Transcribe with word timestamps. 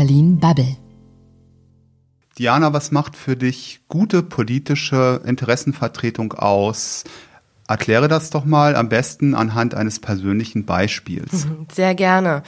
Berlin 0.00 0.38
Bubble. 0.38 0.78
Diana, 2.38 2.72
was 2.72 2.90
macht 2.90 3.16
für 3.16 3.36
dich 3.36 3.80
gute 3.86 4.22
politische 4.22 5.20
Interessenvertretung 5.26 6.32
aus? 6.32 7.04
Erkläre 7.68 8.08
das 8.08 8.30
doch 8.30 8.46
mal 8.46 8.76
am 8.76 8.88
besten 8.88 9.34
anhand 9.34 9.74
eines 9.74 9.98
persönlichen 9.98 10.64
Beispiels. 10.64 11.46
Sehr 11.70 11.94
gerne. 11.94 12.44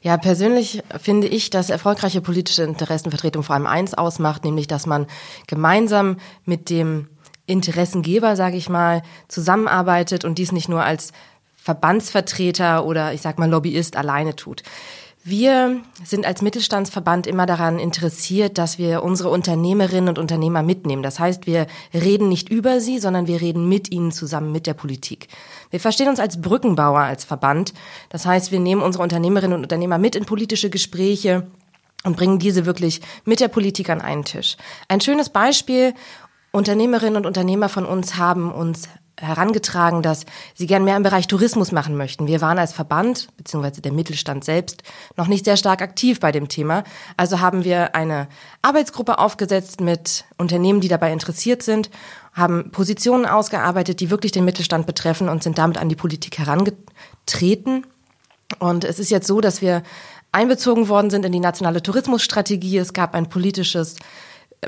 Ja, 0.00 0.16
persönlich 0.16 0.82
finde 0.98 1.26
ich, 1.26 1.50
dass 1.50 1.68
erfolgreiche 1.68 2.22
politische 2.22 2.62
Interessenvertretung 2.62 3.42
vor 3.42 3.54
allem 3.54 3.66
eins 3.66 3.92
ausmacht, 3.92 4.42
nämlich 4.42 4.66
dass 4.66 4.86
man 4.86 5.06
gemeinsam 5.46 6.16
mit 6.46 6.70
dem 6.70 7.08
Interessengeber, 7.44 8.34
sage 8.34 8.56
ich 8.56 8.70
mal, 8.70 9.02
zusammenarbeitet 9.28 10.24
und 10.24 10.38
dies 10.38 10.52
nicht 10.52 10.70
nur 10.70 10.82
als 10.82 11.12
Verbandsvertreter 11.54 12.86
oder 12.86 13.12
ich 13.12 13.20
sag 13.20 13.38
mal 13.38 13.50
Lobbyist 13.50 13.94
alleine 13.96 14.36
tut. 14.36 14.62
Wir 15.26 15.80
sind 16.04 16.26
als 16.26 16.42
Mittelstandsverband 16.42 17.26
immer 17.26 17.46
daran 17.46 17.78
interessiert, 17.78 18.58
dass 18.58 18.76
wir 18.76 19.02
unsere 19.02 19.30
Unternehmerinnen 19.30 20.10
und 20.10 20.18
Unternehmer 20.18 20.62
mitnehmen. 20.62 21.02
Das 21.02 21.18
heißt, 21.18 21.46
wir 21.46 21.66
reden 21.94 22.28
nicht 22.28 22.50
über 22.50 22.78
sie, 22.78 22.98
sondern 22.98 23.26
wir 23.26 23.40
reden 23.40 23.66
mit 23.66 23.90
ihnen 23.90 24.12
zusammen 24.12 24.52
mit 24.52 24.66
der 24.66 24.74
Politik. 24.74 25.28
Wir 25.70 25.80
verstehen 25.80 26.10
uns 26.10 26.20
als 26.20 26.42
Brückenbauer 26.42 27.00
als 27.00 27.24
Verband. 27.24 27.72
Das 28.10 28.26
heißt, 28.26 28.52
wir 28.52 28.60
nehmen 28.60 28.82
unsere 28.82 29.02
Unternehmerinnen 29.02 29.56
und 29.56 29.62
Unternehmer 29.62 29.96
mit 29.96 30.14
in 30.14 30.26
politische 30.26 30.68
Gespräche 30.68 31.46
und 32.04 32.18
bringen 32.18 32.38
diese 32.38 32.66
wirklich 32.66 33.00
mit 33.24 33.40
der 33.40 33.48
Politik 33.48 33.88
an 33.88 34.02
einen 34.02 34.26
Tisch. 34.26 34.58
Ein 34.88 35.00
schönes 35.00 35.30
Beispiel, 35.30 35.94
Unternehmerinnen 36.52 37.16
und 37.16 37.24
Unternehmer 37.24 37.70
von 37.70 37.86
uns 37.86 38.18
haben 38.18 38.52
uns 38.52 38.90
herangetragen, 39.20 40.02
dass 40.02 40.26
sie 40.54 40.66
gern 40.66 40.84
mehr 40.84 40.96
im 40.96 41.02
Bereich 41.02 41.28
Tourismus 41.28 41.72
machen 41.72 41.96
möchten. 41.96 42.26
Wir 42.26 42.40
waren 42.40 42.58
als 42.58 42.72
Verband, 42.72 43.28
beziehungsweise 43.36 43.80
der 43.80 43.92
Mittelstand 43.92 44.44
selbst, 44.44 44.82
noch 45.16 45.28
nicht 45.28 45.44
sehr 45.44 45.56
stark 45.56 45.82
aktiv 45.82 46.20
bei 46.20 46.32
dem 46.32 46.48
Thema. 46.48 46.84
Also 47.16 47.40
haben 47.40 47.64
wir 47.64 47.94
eine 47.94 48.28
Arbeitsgruppe 48.62 49.18
aufgesetzt 49.18 49.80
mit 49.80 50.24
Unternehmen, 50.36 50.80
die 50.80 50.88
dabei 50.88 51.12
interessiert 51.12 51.62
sind, 51.62 51.90
haben 52.32 52.70
Positionen 52.72 53.26
ausgearbeitet, 53.26 54.00
die 54.00 54.10
wirklich 54.10 54.32
den 54.32 54.44
Mittelstand 54.44 54.86
betreffen 54.86 55.28
und 55.28 55.42
sind 55.42 55.58
damit 55.58 55.78
an 55.78 55.88
die 55.88 55.96
Politik 55.96 56.38
herangetreten. 56.38 57.86
Und 58.58 58.84
es 58.84 58.98
ist 58.98 59.10
jetzt 59.10 59.28
so, 59.28 59.40
dass 59.40 59.62
wir 59.62 59.82
einbezogen 60.32 60.88
worden 60.88 61.10
sind 61.10 61.24
in 61.24 61.32
die 61.32 61.40
nationale 61.40 61.82
Tourismusstrategie. 61.82 62.78
Es 62.78 62.92
gab 62.92 63.14
ein 63.14 63.28
politisches 63.28 63.96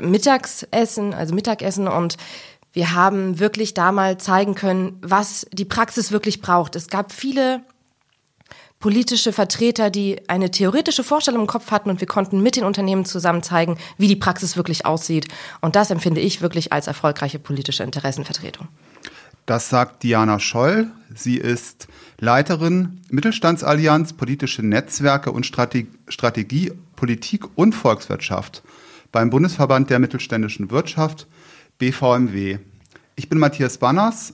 Mittagsessen, 0.01 1.13
also 1.13 1.35
Mittagessen 1.35 1.87
und 1.87 2.17
wir 2.77 2.93
haben 2.93 3.39
wirklich 3.39 3.73
da 3.73 3.91
mal 3.91 4.19
zeigen 4.19 4.53
können, 4.53 4.99
was 5.01 5.47
die 5.51 5.65
Praxis 5.65 6.11
wirklich 6.11 6.41
braucht. 6.41 6.75
Es 6.75 6.89
gab 6.89 7.11
viele 7.11 7.61
politische 8.77 9.33
Vertreter, 9.33 9.89
die 9.89 10.29
eine 10.29 10.51
theoretische 10.51 11.03
Vorstellung 11.03 11.41
im 11.41 11.47
Kopf 11.47 11.71
hatten 11.71 11.89
und 11.89 12.01
wir 12.01 12.07
konnten 12.07 12.39
mit 12.43 12.55
den 12.55 12.63
Unternehmen 12.63 13.03
zusammen 13.03 13.41
zeigen, 13.41 13.79
wie 13.97 14.07
die 14.07 14.15
Praxis 14.15 14.57
wirklich 14.57 14.85
aussieht. 14.85 15.27
Und 15.59 15.75
das 15.75 15.89
empfinde 15.89 16.21
ich 16.21 16.41
wirklich 16.41 16.71
als 16.71 16.85
erfolgreiche 16.85 17.39
politische 17.39 17.81
Interessenvertretung. 17.81 18.67
Das 19.47 19.69
sagt 19.69 20.03
Diana 20.03 20.37
Scholl. 20.37 20.85
Sie 21.15 21.37
ist 21.37 21.87
Leiterin 22.19 23.01
Mittelstandsallianz, 23.09 24.13
politische 24.13 24.61
Netzwerke 24.61 25.31
und 25.31 25.47
Strategie, 25.47 25.89
Strategie 26.09 26.73
Politik 26.95 27.45
und 27.55 27.73
Volkswirtschaft 27.73 28.61
beim 29.11 29.31
Bundesverband 29.31 29.89
der 29.89 29.97
mittelständischen 29.97 30.69
Wirtschaft 30.69 31.25
BVMW. 31.77 32.57
Ich 33.15 33.29
bin 33.29 33.37
Matthias 33.37 33.77
Banners. 33.77 34.33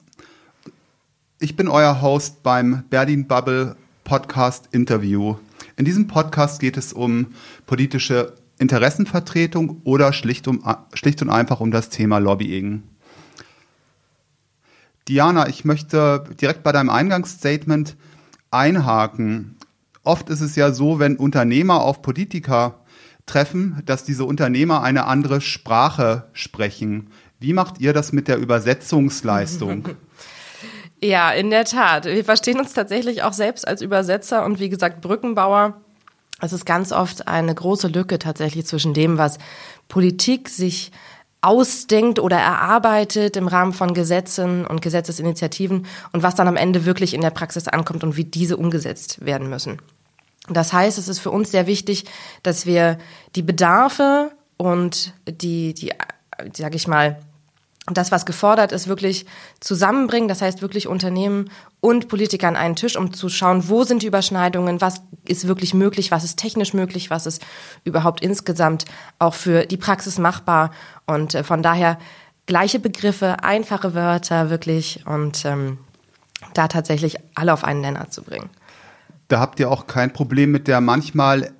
Ich 1.39 1.57
bin 1.57 1.67
euer 1.67 2.01
Host 2.01 2.41
beim 2.41 2.83
Berlin 2.89 3.27
Bubble 3.27 3.75
Podcast 4.05 4.69
Interview. 4.71 5.35
In 5.75 5.83
diesem 5.83 6.07
Podcast 6.07 6.61
geht 6.61 6.77
es 6.77 6.93
um 6.93 7.33
politische 7.65 8.35
Interessenvertretung 8.59 9.81
oder 9.83 10.13
schlicht, 10.13 10.47
um, 10.47 10.63
schlicht 10.93 11.21
und 11.21 11.29
einfach 11.29 11.59
um 11.59 11.71
das 11.71 11.89
Thema 11.89 12.19
Lobbying. 12.19 12.83
Diana, 15.09 15.49
ich 15.49 15.65
möchte 15.65 16.23
direkt 16.39 16.63
bei 16.63 16.71
deinem 16.71 16.89
Eingangsstatement 16.89 17.97
einhaken. 18.51 19.57
Oft 20.03 20.29
ist 20.29 20.39
es 20.39 20.55
ja 20.55 20.71
so, 20.71 20.99
wenn 20.99 21.17
Unternehmer 21.17 21.81
auf 21.81 22.01
Politiker 22.01 22.79
treffen, 23.25 23.81
dass 23.85 24.03
diese 24.03 24.25
Unternehmer 24.25 24.83
eine 24.83 25.05
andere 25.05 25.41
Sprache 25.41 26.29
sprechen. 26.33 27.07
Wie 27.43 27.51
macht 27.51 27.81
ihr 27.81 27.91
das 27.91 28.13
mit 28.13 28.29
der 28.29 28.37
Übersetzungsleistung? 28.37 29.89
Ja, 31.01 31.31
in 31.33 31.49
der 31.49 31.65
Tat. 31.65 32.05
Wir 32.05 32.23
verstehen 32.23 32.61
uns 32.61 32.71
tatsächlich 32.71 33.23
auch 33.23 33.33
selbst 33.33 33.67
als 33.67 33.81
Übersetzer 33.81 34.45
und 34.45 34.61
wie 34.61 34.69
gesagt 34.69 35.01
Brückenbauer. 35.01 35.73
Es 36.39 36.53
ist 36.53 36.65
ganz 36.65 36.93
oft 36.93 37.27
eine 37.27 37.53
große 37.53 37.89
Lücke 37.89 38.19
tatsächlich 38.19 38.65
zwischen 38.65 38.93
dem, 38.93 39.17
was 39.17 39.37
Politik 39.89 40.47
sich 40.47 40.93
ausdenkt 41.41 42.19
oder 42.19 42.37
erarbeitet 42.37 43.35
im 43.35 43.49
Rahmen 43.49 43.73
von 43.73 43.93
Gesetzen 43.93 44.65
und 44.65 44.81
Gesetzesinitiativen 44.81 45.87
und 46.13 46.23
was 46.23 46.35
dann 46.35 46.47
am 46.47 46.55
Ende 46.55 46.85
wirklich 46.85 47.13
in 47.13 47.19
der 47.19 47.31
Praxis 47.31 47.67
ankommt 47.67 48.05
und 48.05 48.15
wie 48.15 48.23
diese 48.23 48.55
umgesetzt 48.55 49.25
werden 49.25 49.49
müssen. 49.49 49.81
Das 50.47 50.71
heißt, 50.71 50.97
es 50.97 51.09
ist 51.09 51.19
für 51.19 51.31
uns 51.31 51.51
sehr 51.51 51.67
wichtig, 51.67 52.05
dass 52.43 52.65
wir 52.65 52.97
die 53.35 53.43
Bedarfe 53.43 54.31
und 54.55 55.13
die, 55.27 55.73
die, 55.73 55.91
sag 56.53 56.75
ich 56.75 56.87
mal, 56.87 57.19
das, 57.87 58.11
was 58.11 58.25
gefordert 58.25 58.71
ist, 58.71 58.87
wirklich 58.87 59.25
zusammenbringen. 59.59 60.29
Das 60.29 60.41
heißt 60.41 60.61
wirklich 60.61 60.87
Unternehmen 60.87 61.49
und 61.81 62.07
Politiker 62.07 62.47
an 62.47 62.55
einen 62.55 62.75
Tisch, 62.75 62.95
um 62.95 63.13
zu 63.13 63.27
schauen, 63.27 63.67
wo 63.67 63.83
sind 63.83 64.03
die 64.03 64.07
Überschneidungen, 64.07 64.79
was 64.79 65.01
ist 65.27 65.47
wirklich 65.47 65.73
möglich, 65.73 66.09
was 66.09 66.23
ist 66.23 66.37
technisch 66.37 66.73
möglich, 66.73 67.09
was 67.09 67.25
ist 67.25 67.41
überhaupt 67.83 68.21
insgesamt 68.21 68.85
auch 69.19 69.33
für 69.33 69.65
die 69.65 69.77
Praxis 69.77 70.17
machbar. 70.17 70.71
Und 71.05 71.35
äh, 71.35 71.43
von 71.43 71.61
daher 71.61 71.97
gleiche 72.45 72.79
Begriffe, 72.79 73.43
einfache 73.43 73.93
Wörter 73.93 74.49
wirklich 74.49 75.05
und 75.05 75.43
ähm, 75.43 75.77
da 76.53 76.67
tatsächlich 76.67 77.17
alle 77.35 77.53
auf 77.53 77.63
einen 77.63 77.81
Nenner 77.81 78.09
zu 78.09 78.23
bringen. 78.23 78.49
Da 79.27 79.39
habt 79.39 79.59
ihr 79.59 79.69
auch 79.71 79.87
kein 79.87 80.13
Problem 80.13 80.51
mit 80.51 80.67
der 80.67 80.79
manchmal 80.79 81.51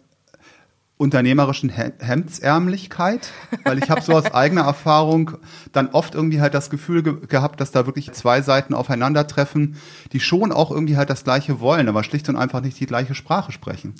unternehmerischen 1.03 1.69
Hemdsärmlichkeit, 1.69 3.31
weil 3.65 3.77
ich 3.77 3.89
habe 3.89 4.01
so 4.01 4.13
aus 4.13 4.33
eigener 4.33 4.61
Erfahrung 4.61 5.37
dann 5.71 5.89
oft 5.89 6.15
irgendwie 6.15 6.41
halt 6.41 6.53
das 6.53 6.69
Gefühl 6.69 7.03
ge 7.03 7.13
gehabt, 7.27 7.59
dass 7.61 7.71
da 7.71 7.85
wirklich 7.85 8.11
zwei 8.13 8.41
Seiten 8.41 8.73
aufeinandertreffen, 8.73 9.75
die 10.13 10.19
schon 10.19 10.51
auch 10.51 10.71
irgendwie 10.71 10.97
halt 10.97 11.09
das 11.09 11.23
Gleiche 11.23 11.59
wollen, 11.59 11.89
aber 11.89 12.03
schlicht 12.03 12.29
und 12.29 12.35
einfach 12.35 12.61
nicht 12.61 12.79
die 12.79 12.85
gleiche 12.85 13.15
Sprache 13.15 13.51
sprechen. 13.51 13.93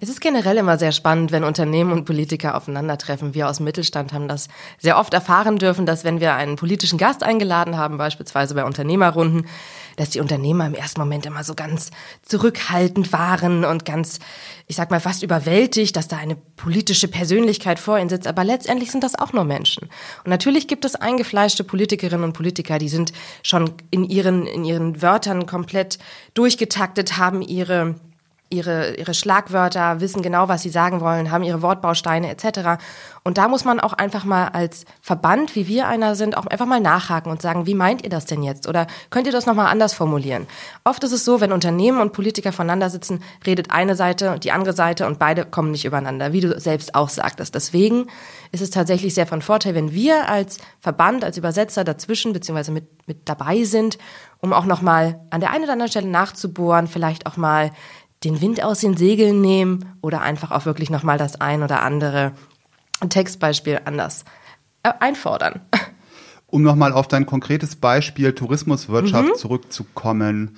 Es 0.00 0.08
ist 0.08 0.20
generell 0.20 0.58
immer 0.58 0.78
sehr 0.78 0.92
spannend, 0.92 1.32
wenn 1.32 1.44
Unternehmen 1.44 1.92
und 1.92 2.04
Politiker 2.04 2.56
aufeinandertreffen. 2.56 3.34
Wir 3.34 3.48
aus 3.48 3.58
Mittelstand 3.58 4.12
haben 4.12 4.28
das 4.28 4.48
sehr 4.78 4.98
oft 4.98 5.14
erfahren 5.14 5.58
dürfen, 5.58 5.86
dass 5.86 6.04
wenn 6.04 6.20
wir 6.20 6.34
einen 6.34 6.56
politischen 6.56 6.98
Gast 6.98 7.22
eingeladen 7.22 7.76
haben, 7.76 7.96
beispielsweise 7.96 8.54
bei 8.54 8.64
Unternehmerrunden, 8.64 9.46
dass 10.00 10.10
die 10.10 10.20
Unternehmer 10.20 10.66
im 10.66 10.74
ersten 10.74 10.98
Moment 10.98 11.26
immer 11.26 11.44
so 11.44 11.54
ganz 11.54 11.90
zurückhaltend 12.22 13.12
waren 13.12 13.66
und 13.66 13.84
ganz, 13.84 14.18
ich 14.66 14.76
sag 14.76 14.90
mal, 14.90 14.98
fast 14.98 15.22
überwältigt, 15.22 15.94
dass 15.94 16.08
da 16.08 16.16
eine 16.16 16.36
politische 16.36 17.06
Persönlichkeit 17.06 17.78
vor 17.78 17.98
ihnen 17.98 18.08
sitzt. 18.08 18.26
Aber 18.26 18.42
letztendlich 18.42 18.90
sind 18.90 19.04
das 19.04 19.14
auch 19.14 19.34
nur 19.34 19.44
Menschen. 19.44 19.90
Und 20.24 20.30
natürlich 20.30 20.68
gibt 20.68 20.86
es 20.86 20.94
eingefleischte 20.94 21.64
Politikerinnen 21.64 22.24
und 22.24 22.32
Politiker, 22.32 22.78
die 22.78 22.88
sind 22.88 23.12
schon 23.42 23.72
in 23.90 24.04
ihren, 24.04 24.46
in 24.46 24.64
ihren 24.64 25.02
Wörtern 25.02 25.44
komplett 25.44 25.98
durchgetaktet, 26.32 27.18
haben 27.18 27.42
ihre 27.42 27.96
ihre, 28.50 28.96
ihre 28.96 29.14
Schlagwörter, 29.14 30.00
wissen 30.00 30.22
genau, 30.22 30.48
was 30.48 30.62
sie 30.62 30.70
sagen 30.70 31.00
wollen, 31.00 31.30
haben 31.30 31.44
ihre 31.44 31.62
Wortbausteine 31.62 32.28
etc. 32.30 32.82
Und 33.22 33.38
da 33.38 33.46
muss 33.46 33.64
man 33.64 33.78
auch 33.78 33.92
einfach 33.92 34.24
mal 34.24 34.48
als 34.48 34.84
Verband, 35.00 35.54
wie 35.54 35.68
wir 35.68 35.86
einer 35.86 36.16
sind, 36.16 36.36
auch 36.36 36.46
einfach 36.46 36.66
mal 36.66 36.80
nachhaken 36.80 37.30
und 37.30 37.40
sagen, 37.40 37.66
wie 37.66 37.74
meint 37.74 38.02
ihr 38.02 38.10
das 38.10 38.26
denn 38.26 38.42
jetzt? 38.42 38.66
Oder 38.68 38.88
könnt 39.10 39.26
ihr 39.28 39.32
das 39.32 39.46
nochmal 39.46 39.66
anders 39.66 39.94
formulieren? 39.94 40.48
Oft 40.82 41.04
ist 41.04 41.12
es 41.12 41.24
so, 41.24 41.40
wenn 41.40 41.52
Unternehmen 41.52 42.00
und 42.00 42.12
Politiker 42.12 42.50
voneinander 42.50 42.90
sitzen, 42.90 43.22
redet 43.46 43.70
eine 43.70 43.94
Seite 43.94 44.32
und 44.32 44.42
die 44.42 44.52
andere 44.52 44.72
Seite 44.72 45.06
und 45.06 45.20
beide 45.20 45.44
kommen 45.44 45.70
nicht 45.70 45.84
übereinander, 45.84 46.32
wie 46.32 46.40
du 46.40 46.58
selbst 46.58 46.96
auch 46.96 47.08
sagtest. 47.08 47.54
Deswegen 47.54 48.08
ist 48.50 48.62
es 48.62 48.70
tatsächlich 48.70 49.14
sehr 49.14 49.26
von 49.26 49.42
Vorteil, 49.42 49.76
wenn 49.76 49.92
wir 49.92 50.28
als 50.28 50.58
Verband, 50.80 51.24
als 51.24 51.36
Übersetzer 51.36 51.84
dazwischen 51.84 52.32
beziehungsweise 52.32 52.72
mit, 52.72 53.06
mit 53.06 53.28
dabei 53.28 53.62
sind, 53.62 53.98
um 54.40 54.52
auch 54.52 54.64
nochmal 54.64 55.20
an 55.30 55.40
der 55.40 55.50
einen 55.50 55.64
oder 55.64 55.74
anderen 55.74 55.90
Stelle 55.90 56.08
nachzubohren, 56.08 56.88
vielleicht 56.88 57.26
auch 57.26 57.36
mal 57.36 57.70
den 58.24 58.40
Wind 58.40 58.62
aus 58.62 58.80
den 58.80 58.96
Segeln 58.96 59.40
nehmen 59.40 59.96
oder 60.02 60.20
einfach 60.20 60.50
auch 60.50 60.66
wirklich 60.66 60.90
nochmal 60.90 61.18
das 61.18 61.40
ein 61.40 61.62
oder 61.62 61.82
andere 61.82 62.32
Textbeispiel 63.08 63.80
anders 63.84 64.24
äh, 64.82 64.92
einfordern. 65.00 65.60
Um 66.52 66.62
nochmal 66.62 66.92
auf 66.92 67.06
dein 67.06 67.26
konkretes 67.26 67.76
Beispiel 67.76 68.32
Tourismuswirtschaft 68.32 69.28
mhm. 69.28 69.36
zurückzukommen. 69.36 70.56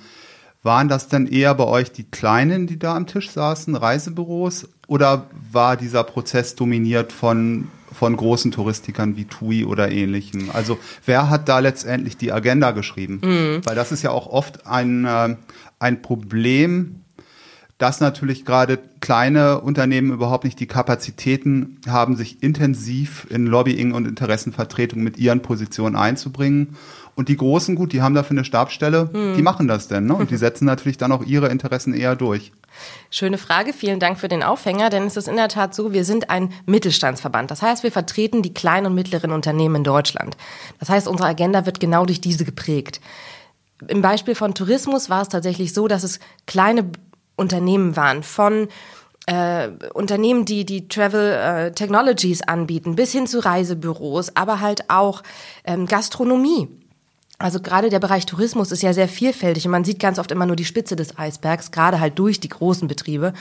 Waren 0.63 0.89
das 0.89 1.07
denn 1.07 1.27
eher 1.27 1.53
bei 1.53 1.65
euch 1.65 1.91
die 1.91 2.05
Kleinen, 2.05 2.65
die 2.65 2.79
da 2.79 2.95
am 2.95 3.05
Tisch 3.05 3.29
saßen, 3.29 3.75
Reisebüros? 3.75 4.67
Oder 4.87 5.27
war 5.51 5.77
dieser 5.77 6.03
Prozess 6.03 6.55
dominiert 6.55 7.11
von, 7.11 7.67
von 7.91 8.17
großen 8.17 8.51
Touristikern 8.51 9.17
wie 9.17 9.25
TUI 9.25 9.65
oder 9.65 9.91
ähnlichem? 9.91 10.49
Also 10.51 10.79
wer 11.05 11.29
hat 11.29 11.47
da 11.47 11.59
letztendlich 11.59 12.17
die 12.17 12.31
Agenda 12.31 12.71
geschrieben? 12.71 13.21
Mhm. 13.23 13.61
Weil 13.63 13.75
das 13.75 13.91
ist 13.91 14.01
ja 14.01 14.09
auch 14.09 14.25
oft 14.25 14.65
ein, 14.65 15.05
äh, 15.05 15.35
ein 15.77 16.01
Problem 16.01 17.02
dass 17.77 17.99
natürlich 17.99 18.45
gerade 18.45 18.79
kleine 18.99 19.61
Unternehmen 19.61 20.11
überhaupt 20.11 20.43
nicht 20.43 20.59
die 20.59 20.67
Kapazitäten 20.67 21.79
haben, 21.87 22.15
sich 22.15 22.43
intensiv 22.43 23.27
in 23.29 23.45
Lobbying 23.45 23.93
und 23.93 24.07
Interessenvertretung 24.07 25.01
mit 25.01 25.17
ihren 25.17 25.41
Positionen 25.41 25.95
einzubringen. 25.95 26.75
Und 27.15 27.29
die 27.29 27.37
Großen, 27.37 27.75
gut, 27.75 27.93
die 27.93 28.01
haben 28.01 28.15
dafür 28.15 28.37
eine 28.37 28.45
Stabstelle, 28.45 29.09
hm. 29.11 29.35
die 29.35 29.41
machen 29.41 29.67
das 29.67 29.87
denn. 29.87 30.05
Ne? 30.05 30.15
Und 30.15 30.31
die 30.31 30.37
setzen 30.37 30.65
natürlich 30.65 30.97
dann 30.97 31.11
auch 31.11 31.23
ihre 31.23 31.49
Interessen 31.49 31.93
eher 31.93 32.15
durch. 32.15 32.51
Schöne 33.11 33.37
Frage, 33.37 33.71
vielen 33.71 33.99
Dank 33.99 34.17
für 34.17 34.27
den 34.27 34.41
Aufhänger, 34.41 34.89
denn 34.89 35.03
es 35.03 35.17
ist 35.17 35.27
in 35.27 35.35
der 35.35 35.47
Tat 35.47 35.75
so, 35.75 35.93
wir 35.93 36.05
sind 36.05 36.31
ein 36.31 36.49
Mittelstandsverband. 36.65 37.51
Das 37.51 37.61
heißt, 37.61 37.83
wir 37.83 37.91
vertreten 37.91 38.41
die 38.41 38.53
kleinen 38.53 38.87
und 38.87 38.95
mittleren 38.95 39.31
Unternehmen 39.31 39.75
in 39.75 39.83
Deutschland. 39.83 40.37
Das 40.79 40.89
heißt, 40.89 41.07
unsere 41.07 41.29
Agenda 41.29 41.67
wird 41.67 41.79
genau 41.79 42.05
durch 42.05 42.21
diese 42.21 42.45
geprägt. 42.45 42.99
Im 43.87 44.01
Beispiel 44.01 44.33
von 44.33 44.55
Tourismus 44.55 45.09
war 45.09 45.21
es 45.21 45.29
tatsächlich 45.29 45.73
so, 45.73 45.87
dass 45.87 46.03
es 46.03 46.19
kleine 46.47 46.89
Unternehmen 47.43 47.95
waren, 47.95 48.23
von 48.23 48.67
äh, 49.25 49.69
Unternehmen, 49.93 50.45
die 50.45 50.65
die 50.65 50.87
Travel 50.87 51.33
äh, 51.33 51.71
Technologies 51.71 52.41
anbieten, 52.41 52.95
bis 52.95 53.11
hin 53.11 53.27
zu 53.27 53.39
Reisebüros, 53.39 54.35
aber 54.35 54.59
halt 54.59 54.89
auch 54.89 55.23
ähm, 55.65 55.85
Gastronomie. 55.85 56.67
Also 57.39 57.59
gerade 57.59 57.89
der 57.89 57.99
Bereich 57.99 58.25
Tourismus 58.25 58.71
ist 58.71 58.83
ja 58.83 58.93
sehr 58.93 59.09
vielfältig 59.09 59.65
und 59.65 59.71
man 59.71 59.83
sieht 59.83 59.99
ganz 59.99 60.17
oft 60.17 60.31
immer 60.31 60.45
nur 60.45 60.55
die 60.55 60.65
Spitze 60.65 60.95
des 60.95 61.17
Eisbergs, 61.17 61.71
gerade 61.71 61.99
halt 61.99 62.17
durch 62.17 62.39
die 62.39 62.49
großen 62.49 62.87
Betriebe. 62.87 63.33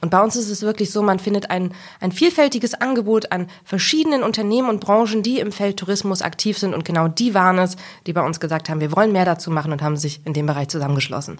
Und 0.00 0.10
bei 0.10 0.22
uns 0.22 0.36
ist 0.36 0.50
es 0.50 0.62
wirklich 0.62 0.90
so, 0.90 1.02
man 1.02 1.18
findet 1.18 1.50
ein, 1.50 1.72
ein 2.00 2.12
vielfältiges 2.12 2.74
Angebot 2.74 3.32
an 3.32 3.48
verschiedenen 3.64 4.22
Unternehmen 4.22 4.68
und 4.68 4.80
Branchen, 4.80 5.22
die 5.22 5.40
im 5.40 5.50
Feld 5.50 5.78
Tourismus 5.78 6.22
aktiv 6.22 6.56
sind. 6.56 6.74
Und 6.74 6.84
genau 6.84 7.08
die 7.08 7.34
waren 7.34 7.58
es, 7.58 7.76
die 8.06 8.12
bei 8.12 8.24
uns 8.24 8.38
gesagt 8.38 8.68
haben, 8.68 8.80
wir 8.80 8.94
wollen 8.94 9.12
mehr 9.12 9.24
dazu 9.24 9.50
machen 9.50 9.72
und 9.72 9.82
haben 9.82 9.96
sich 9.96 10.20
in 10.24 10.34
dem 10.34 10.46
Bereich 10.46 10.68
zusammengeschlossen. 10.68 11.38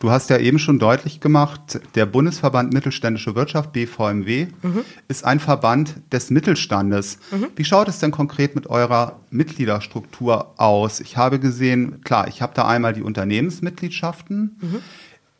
Du 0.00 0.10
hast 0.10 0.30
ja 0.30 0.38
eben 0.38 0.60
schon 0.60 0.78
deutlich 0.78 1.20
gemacht, 1.20 1.80
der 1.96 2.06
Bundesverband 2.06 2.72
Mittelständische 2.72 3.34
Wirtschaft, 3.34 3.72
BVMW, 3.72 4.46
mhm. 4.62 4.84
ist 5.08 5.24
ein 5.24 5.40
Verband 5.40 5.96
des 6.12 6.30
Mittelstandes. 6.30 7.18
Mhm. 7.32 7.48
Wie 7.56 7.64
schaut 7.64 7.88
es 7.88 7.98
denn 7.98 8.12
konkret 8.12 8.54
mit 8.54 8.68
eurer 8.68 9.18
Mitgliederstruktur 9.30 10.54
aus? 10.56 11.00
Ich 11.00 11.16
habe 11.16 11.40
gesehen, 11.40 12.00
klar, 12.04 12.28
ich 12.28 12.42
habe 12.42 12.54
da 12.54 12.66
einmal 12.66 12.92
die 12.92 13.02
Unternehmensmitgliedschaften. 13.02 14.56
Mhm. 14.60 14.82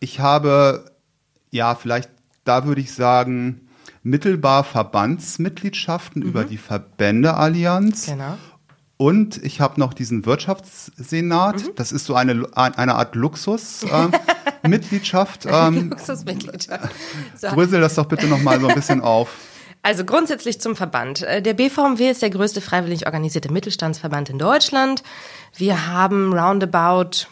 Ich 0.01 0.19
habe, 0.19 0.91
ja, 1.51 1.77
vielleicht 1.77 2.11
da 2.49 2.65
würde 2.65 2.81
ich 2.81 2.93
sagen, 2.93 3.69
mittelbar 4.03 4.65
Verbandsmitgliedschaften 4.65 6.23
über 6.23 6.43
die 6.45 6.57
Verbändeallianz. 6.57 8.07
Genau. 8.07 8.39
Und 8.97 9.37
ich 9.45 9.61
habe 9.61 9.79
noch 9.79 9.93
diesen 9.95 10.27
Wirtschaftssenat. 10.27 11.63
Mhm. 11.63 11.71
Das 11.77 11.93
ist 11.93 12.07
so 12.07 12.17
eine, 12.17 12.49
eine 12.55 12.97
Art 12.97 13.15
Luxusmitgliedschaft. 13.15 15.47
Äh, 15.47 15.69
ähm, 15.69 15.91
Luxusmitgliedschaft. 15.91 16.93
So. 17.37 17.55
Das 17.55 17.95
doch 17.95 18.07
bitte 18.07 18.27
noch 18.27 18.43
mal 18.43 18.59
so 18.61 18.67
ein 18.67 18.75
bisschen 18.75 19.01
auf. 19.01 19.37
Also 19.83 20.05
grundsätzlich 20.05 20.61
zum 20.61 20.75
Verband. 20.75 21.23
Äh, 21.23 21.41
der 21.43 21.55
BVMW 21.55 22.11
ist 22.11 22.23
der 22.23 22.31
größte 22.31 22.61
freiwillig 22.61 23.07
organisierte 23.07 23.53
Mittelstandsverband 23.53 24.31
in 24.31 24.39
Deutschland. 24.39 25.05
Wir 25.57 25.87
haben 25.87 26.33
roundabout 26.33 27.29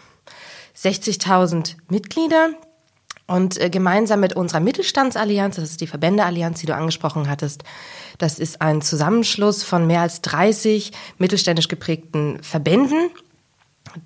60.000 0.76 1.74
Mitglieder. 1.88 2.50
Und 3.26 3.60
äh, 3.60 3.70
gemeinsam 3.70 4.20
mit 4.20 4.34
unserer 4.34 4.60
Mittelstandsallianz, 4.60 5.56
das 5.56 5.70
ist 5.70 5.80
die 5.80 5.86
Verbändeallianz, 5.86 6.60
die 6.60 6.66
du 6.66 6.74
angesprochen 6.74 7.28
hattest, 7.28 7.64
das 8.18 8.38
ist 8.38 8.62
ein 8.62 8.82
Zusammenschluss 8.82 9.64
von 9.64 9.86
mehr 9.86 10.02
als 10.02 10.22
30 10.22 10.92
mittelständisch 11.18 11.68
geprägten 11.68 12.42
Verbänden, 12.42 13.10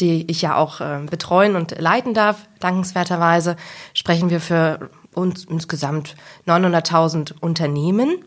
die 0.00 0.30
ich 0.30 0.40
ja 0.42 0.56
auch 0.56 0.80
äh, 0.80 1.00
betreuen 1.10 1.54
und 1.54 1.78
leiten 1.78 2.14
darf, 2.14 2.46
dankenswerterweise, 2.60 3.56
sprechen 3.92 4.30
wir 4.30 4.40
für 4.40 4.90
uns 5.14 5.44
insgesamt 5.44 6.16
900.000 6.46 7.34
Unternehmen. 7.40 8.24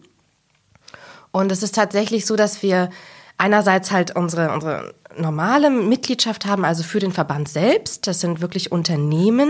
Und 1.32 1.52
es 1.52 1.64
ist 1.64 1.76
tatsächlich 1.76 2.26
so, 2.26 2.36
dass 2.36 2.62
wir 2.62 2.90
einerseits 3.38 3.92
halt 3.92 4.16
unsere, 4.16 4.54
unsere 4.54 4.94
normale 5.18 5.70
Mitgliedschaft 5.70 6.46
haben, 6.46 6.66
also 6.66 6.84
für 6.84 7.00
den 7.00 7.12
Verband 7.12 7.50
selbst. 7.50 8.08
Das 8.08 8.20
sind 8.20 8.42
wirklich 8.42 8.72
Unternehmen, 8.72 9.50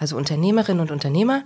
also 0.00 0.16
Unternehmerinnen 0.16 0.80
und 0.80 0.90
Unternehmer 0.90 1.44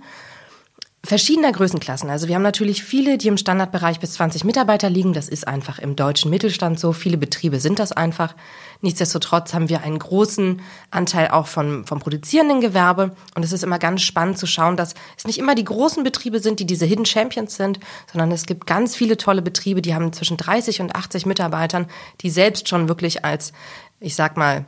verschiedener 1.05 1.51
Größenklassen. 1.51 2.09
Also 2.09 2.27
wir 2.27 2.35
haben 2.35 2.41
natürlich 2.41 2.83
viele, 2.83 3.17
die 3.17 3.27
im 3.27 3.37
Standardbereich 3.37 3.99
bis 3.99 4.13
20 4.13 4.43
Mitarbeiter 4.43 4.89
liegen. 4.89 5.13
Das 5.13 5.29
ist 5.29 5.47
einfach 5.47 5.79
im 5.79 5.95
deutschen 5.95 6.31
Mittelstand 6.31 6.79
so. 6.79 6.91
Viele 6.93 7.17
Betriebe 7.17 7.59
sind 7.59 7.79
das 7.79 7.91
einfach. 7.91 8.35
Nichtsdestotrotz 8.81 9.53
haben 9.53 9.69
wir 9.69 9.83
einen 9.83 9.99
großen 9.99 10.61
Anteil 10.91 11.29
auch 11.29 11.47
von, 11.47 11.85
vom 11.85 11.99
produzierenden 11.99 12.59
Gewerbe. 12.59 13.15
Und 13.35 13.45
es 13.45 13.51
ist 13.51 13.63
immer 13.63 13.79
ganz 13.79 14.01
spannend 14.01 14.37
zu 14.37 14.47
schauen, 14.47 14.77
dass 14.77 14.95
es 15.17 15.25
nicht 15.25 15.37
immer 15.37 15.55
die 15.55 15.63
großen 15.63 16.03
Betriebe 16.03 16.39
sind, 16.39 16.59
die 16.59 16.65
diese 16.65 16.85
Hidden 16.85 17.05
Champions 17.05 17.55
sind, 17.55 17.79
sondern 18.11 18.31
es 18.31 18.45
gibt 18.45 18.65
ganz 18.65 18.95
viele 18.95 19.17
tolle 19.17 19.41
Betriebe, 19.41 19.81
die 19.81 19.95
haben 19.95 20.11
zwischen 20.11 20.37
30 20.37 20.81
und 20.81 20.95
80 20.95 21.25
Mitarbeitern, 21.25 21.87
die 22.21 22.29
selbst 22.29 22.67
schon 22.67 22.87
wirklich 22.89 23.23
als, 23.23 23.53
ich 23.99 24.15
sag 24.15 24.37
mal, 24.37 24.65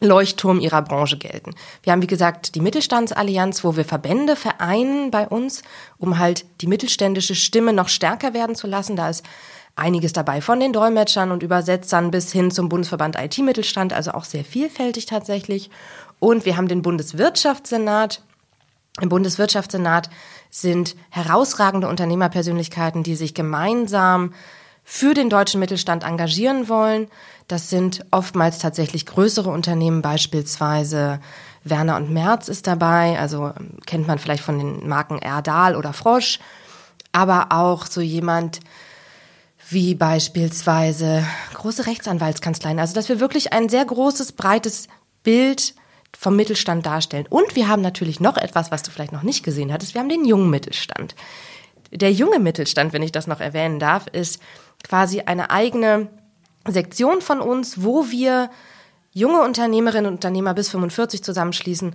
Leuchtturm 0.00 0.60
ihrer 0.60 0.82
Branche 0.82 1.18
gelten. 1.18 1.54
Wir 1.82 1.92
haben, 1.92 2.02
wie 2.02 2.06
gesagt, 2.06 2.54
die 2.54 2.60
Mittelstandsallianz, 2.60 3.64
wo 3.64 3.76
wir 3.76 3.84
Verbände 3.84 4.34
vereinen 4.34 5.10
bei 5.10 5.28
uns, 5.28 5.62
um 5.98 6.18
halt 6.18 6.46
die 6.62 6.66
mittelständische 6.66 7.34
Stimme 7.34 7.72
noch 7.72 7.88
stärker 7.88 8.32
werden 8.32 8.56
zu 8.56 8.66
lassen. 8.66 8.96
Da 8.96 9.10
ist 9.10 9.24
einiges 9.76 10.12
dabei, 10.12 10.40
von 10.40 10.58
den 10.58 10.72
Dolmetschern 10.72 11.30
und 11.30 11.42
Übersetzern 11.42 12.10
bis 12.10 12.32
hin 12.32 12.50
zum 12.50 12.68
Bundesverband 12.68 13.16
IT-Mittelstand, 13.18 13.92
also 13.92 14.12
auch 14.12 14.24
sehr 14.24 14.44
vielfältig 14.44 15.06
tatsächlich. 15.06 15.70
Und 16.18 16.44
wir 16.44 16.56
haben 16.56 16.68
den 16.68 16.82
Bundeswirtschaftssenat. 16.82 18.22
Im 19.00 19.08
Bundeswirtschaftssenat 19.08 20.10
sind 20.50 20.96
herausragende 21.10 21.88
Unternehmerpersönlichkeiten, 21.88 23.02
die 23.02 23.14
sich 23.14 23.34
gemeinsam 23.34 24.32
für 24.92 25.14
den 25.14 25.30
deutschen 25.30 25.60
Mittelstand 25.60 26.02
engagieren 26.02 26.68
wollen. 26.68 27.06
Das 27.46 27.70
sind 27.70 28.04
oftmals 28.10 28.58
tatsächlich 28.58 29.06
größere 29.06 29.48
Unternehmen, 29.48 30.02
beispielsweise 30.02 31.20
Werner 31.62 31.94
und 31.94 32.10
Merz 32.10 32.48
ist 32.48 32.66
dabei, 32.66 33.16
also 33.16 33.52
kennt 33.86 34.08
man 34.08 34.18
vielleicht 34.18 34.42
von 34.42 34.58
den 34.58 34.88
Marken 34.88 35.18
Erdal 35.20 35.76
oder 35.76 35.92
Frosch, 35.92 36.40
aber 37.12 37.52
auch 37.52 37.86
so 37.86 38.00
jemand 38.00 38.58
wie 39.68 39.94
beispielsweise 39.94 41.24
große 41.54 41.86
Rechtsanwaltskanzleien. 41.86 42.80
Also 42.80 42.92
dass 42.92 43.08
wir 43.08 43.20
wirklich 43.20 43.52
ein 43.52 43.68
sehr 43.68 43.84
großes, 43.84 44.32
breites 44.32 44.88
Bild 45.22 45.74
vom 46.18 46.34
Mittelstand 46.34 46.84
darstellen. 46.84 47.28
Und 47.30 47.54
wir 47.54 47.68
haben 47.68 47.82
natürlich 47.82 48.18
noch 48.18 48.36
etwas, 48.36 48.72
was 48.72 48.82
du 48.82 48.90
vielleicht 48.90 49.12
noch 49.12 49.22
nicht 49.22 49.44
gesehen 49.44 49.72
hattest. 49.72 49.94
Wir 49.94 50.00
haben 50.00 50.08
den 50.08 50.24
jungen 50.24 50.50
Mittelstand. 50.50 51.14
Der 51.90 52.12
junge 52.12 52.38
Mittelstand, 52.38 52.92
wenn 52.92 53.02
ich 53.02 53.12
das 53.12 53.26
noch 53.26 53.40
erwähnen 53.40 53.78
darf, 53.78 54.06
ist 54.06 54.40
quasi 54.84 55.20
eine 55.20 55.50
eigene 55.50 56.08
Sektion 56.66 57.20
von 57.20 57.40
uns, 57.40 57.82
wo 57.82 58.10
wir 58.10 58.50
junge 59.12 59.42
Unternehmerinnen 59.42 60.06
und 60.06 60.14
Unternehmer 60.14 60.54
bis 60.54 60.68
45 60.70 61.24
zusammenschließen, 61.24 61.94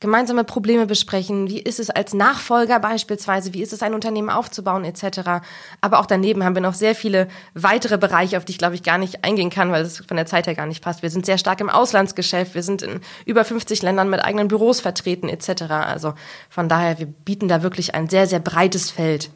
gemeinsame 0.00 0.44
Probleme 0.44 0.86
besprechen, 0.86 1.48
wie 1.48 1.58
ist 1.58 1.80
es 1.80 1.90
als 1.90 2.14
Nachfolger 2.14 2.78
beispielsweise, 2.78 3.52
wie 3.52 3.62
ist 3.62 3.72
es 3.72 3.82
ein 3.82 3.94
Unternehmen 3.94 4.30
aufzubauen 4.30 4.84
etc. 4.84 5.42
Aber 5.80 5.98
auch 5.98 6.06
daneben 6.06 6.44
haben 6.44 6.54
wir 6.54 6.62
noch 6.62 6.74
sehr 6.74 6.94
viele 6.94 7.26
weitere 7.54 7.98
Bereiche, 7.98 8.36
auf 8.36 8.44
die 8.44 8.52
ich 8.52 8.58
glaube 8.58 8.76
ich 8.76 8.84
gar 8.84 8.98
nicht 8.98 9.24
eingehen 9.24 9.50
kann, 9.50 9.72
weil 9.72 9.82
es 9.82 9.98
von 9.98 10.16
der 10.16 10.26
Zeit 10.26 10.46
her 10.46 10.54
gar 10.54 10.66
nicht 10.66 10.84
passt. 10.84 11.02
Wir 11.02 11.10
sind 11.10 11.26
sehr 11.26 11.38
stark 11.38 11.60
im 11.60 11.68
Auslandsgeschäft, 11.68 12.54
wir 12.54 12.62
sind 12.62 12.82
in 12.82 13.00
über 13.26 13.44
50 13.44 13.82
Ländern 13.82 14.08
mit 14.08 14.24
eigenen 14.24 14.48
Büros 14.48 14.80
vertreten 14.80 15.28
etc. 15.28 15.62
Also 15.70 16.14
von 16.48 16.68
daher, 16.68 16.98
wir 17.00 17.06
bieten 17.06 17.48
da 17.48 17.62
wirklich 17.62 17.94
ein 17.94 18.08
sehr, 18.08 18.28
sehr 18.28 18.40
breites 18.40 18.90
Feld. 18.90 19.30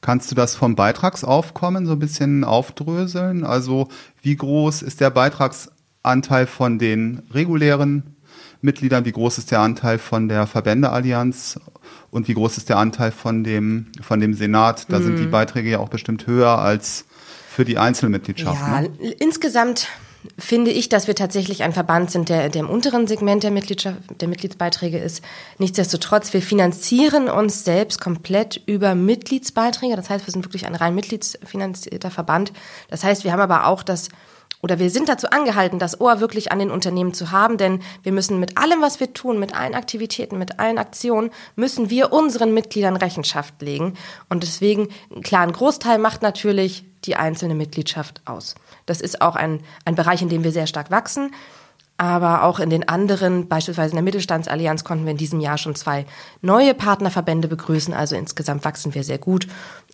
Kannst 0.00 0.30
du 0.30 0.36
das 0.36 0.54
vom 0.54 0.76
Beitragsaufkommen 0.76 1.86
so 1.86 1.92
ein 1.92 1.98
bisschen 1.98 2.44
aufdröseln? 2.44 3.44
Also 3.44 3.88
wie 4.22 4.36
groß 4.36 4.82
ist 4.82 5.00
der 5.00 5.10
Beitragsanteil 5.10 6.46
von 6.46 6.78
den 6.78 7.22
regulären 7.32 8.14
Mitgliedern? 8.60 9.04
Wie 9.04 9.12
groß 9.12 9.38
ist 9.38 9.50
der 9.50 9.60
Anteil 9.60 9.98
von 9.98 10.28
der 10.28 10.46
Verbändeallianz? 10.46 11.60
Und 12.10 12.28
wie 12.28 12.34
groß 12.34 12.58
ist 12.58 12.68
der 12.68 12.78
Anteil 12.78 13.12
von 13.12 13.44
dem, 13.44 13.86
von 14.00 14.20
dem 14.20 14.34
Senat? 14.34 14.86
Da 14.88 14.96
hm. 14.96 15.04
sind 15.04 15.18
die 15.18 15.26
mhm. 15.26 15.30
Beiträge 15.30 15.70
ja 15.70 15.78
auch 15.78 15.88
bestimmt 15.88 16.26
höher 16.26 16.58
als 16.58 17.04
für 17.50 17.64
die 17.64 17.78
Einzelmitgliedschaften. 17.78 18.66
Ja, 18.66 18.80
ne? 18.82 19.10
insgesamt 19.18 19.88
finde 20.38 20.70
ich, 20.70 20.88
dass 20.88 21.06
wir 21.06 21.14
tatsächlich 21.14 21.62
ein 21.62 21.72
Verband 21.72 22.10
sind, 22.10 22.28
der, 22.28 22.48
der 22.48 22.62
im 22.62 22.70
unteren 22.70 23.06
Segment 23.06 23.42
der, 23.42 23.50
der 23.50 24.28
Mitgliedsbeiträge 24.28 24.98
ist. 24.98 25.22
Nichtsdestotrotz, 25.58 26.32
wir 26.32 26.42
finanzieren 26.42 27.28
uns 27.28 27.64
selbst 27.64 28.00
komplett 28.00 28.60
über 28.66 28.94
Mitgliedsbeiträge. 28.94 29.96
Das 29.96 30.10
heißt, 30.10 30.26
wir 30.26 30.32
sind 30.32 30.44
wirklich 30.44 30.66
ein 30.66 30.74
rein 30.74 30.94
mitgliedsfinanzierter 30.94 32.10
Verband. 32.10 32.52
Das 32.90 33.04
heißt, 33.04 33.24
wir 33.24 33.32
haben 33.32 33.40
aber 33.40 33.66
auch 33.66 33.82
das 33.82 34.08
oder 34.62 34.78
wir 34.78 34.90
sind 34.90 35.08
dazu 35.08 35.28
angehalten, 35.30 35.78
das 35.78 36.00
Ohr 36.00 36.20
wirklich 36.20 36.50
an 36.50 36.58
den 36.58 36.70
Unternehmen 36.70 37.14
zu 37.14 37.30
haben, 37.30 37.58
denn 37.58 37.80
wir 38.02 38.12
müssen 38.12 38.40
mit 38.40 38.58
allem, 38.58 38.80
was 38.80 38.98
wir 39.00 39.12
tun, 39.12 39.38
mit 39.38 39.54
allen 39.54 39.74
Aktivitäten, 39.74 40.38
mit 40.38 40.58
allen 40.58 40.78
Aktionen, 40.78 41.30
müssen 41.54 41.90
wir 41.90 42.12
unseren 42.12 42.52
Mitgliedern 42.54 42.96
Rechenschaft 42.96 43.62
legen. 43.62 43.94
Und 44.28 44.42
deswegen, 44.42 44.88
klar, 45.22 45.42
ein 45.42 45.52
Großteil 45.52 45.98
macht 45.98 46.22
natürlich 46.22 46.84
die 47.04 47.16
einzelne 47.16 47.54
Mitgliedschaft 47.54 48.20
aus. 48.24 48.56
Das 48.86 49.00
ist 49.00 49.22
auch 49.22 49.36
ein, 49.36 49.60
ein 49.84 49.94
Bereich, 49.94 50.22
in 50.22 50.28
dem 50.28 50.42
wir 50.42 50.52
sehr 50.52 50.66
stark 50.66 50.90
wachsen. 50.90 51.32
Aber 51.98 52.44
auch 52.44 52.60
in 52.60 52.70
den 52.70 52.88
anderen, 52.88 53.48
beispielsweise 53.48 53.90
in 53.90 53.96
der 53.96 54.04
Mittelstandsallianz, 54.04 54.84
konnten 54.84 55.04
wir 55.04 55.10
in 55.10 55.16
diesem 55.16 55.40
Jahr 55.40 55.58
schon 55.58 55.74
zwei 55.74 56.06
neue 56.40 56.72
Partnerverbände 56.72 57.48
begrüßen. 57.48 57.92
Also 57.92 58.14
insgesamt 58.14 58.64
wachsen 58.64 58.94
wir 58.94 59.02
sehr 59.02 59.18
gut. 59.18 59.48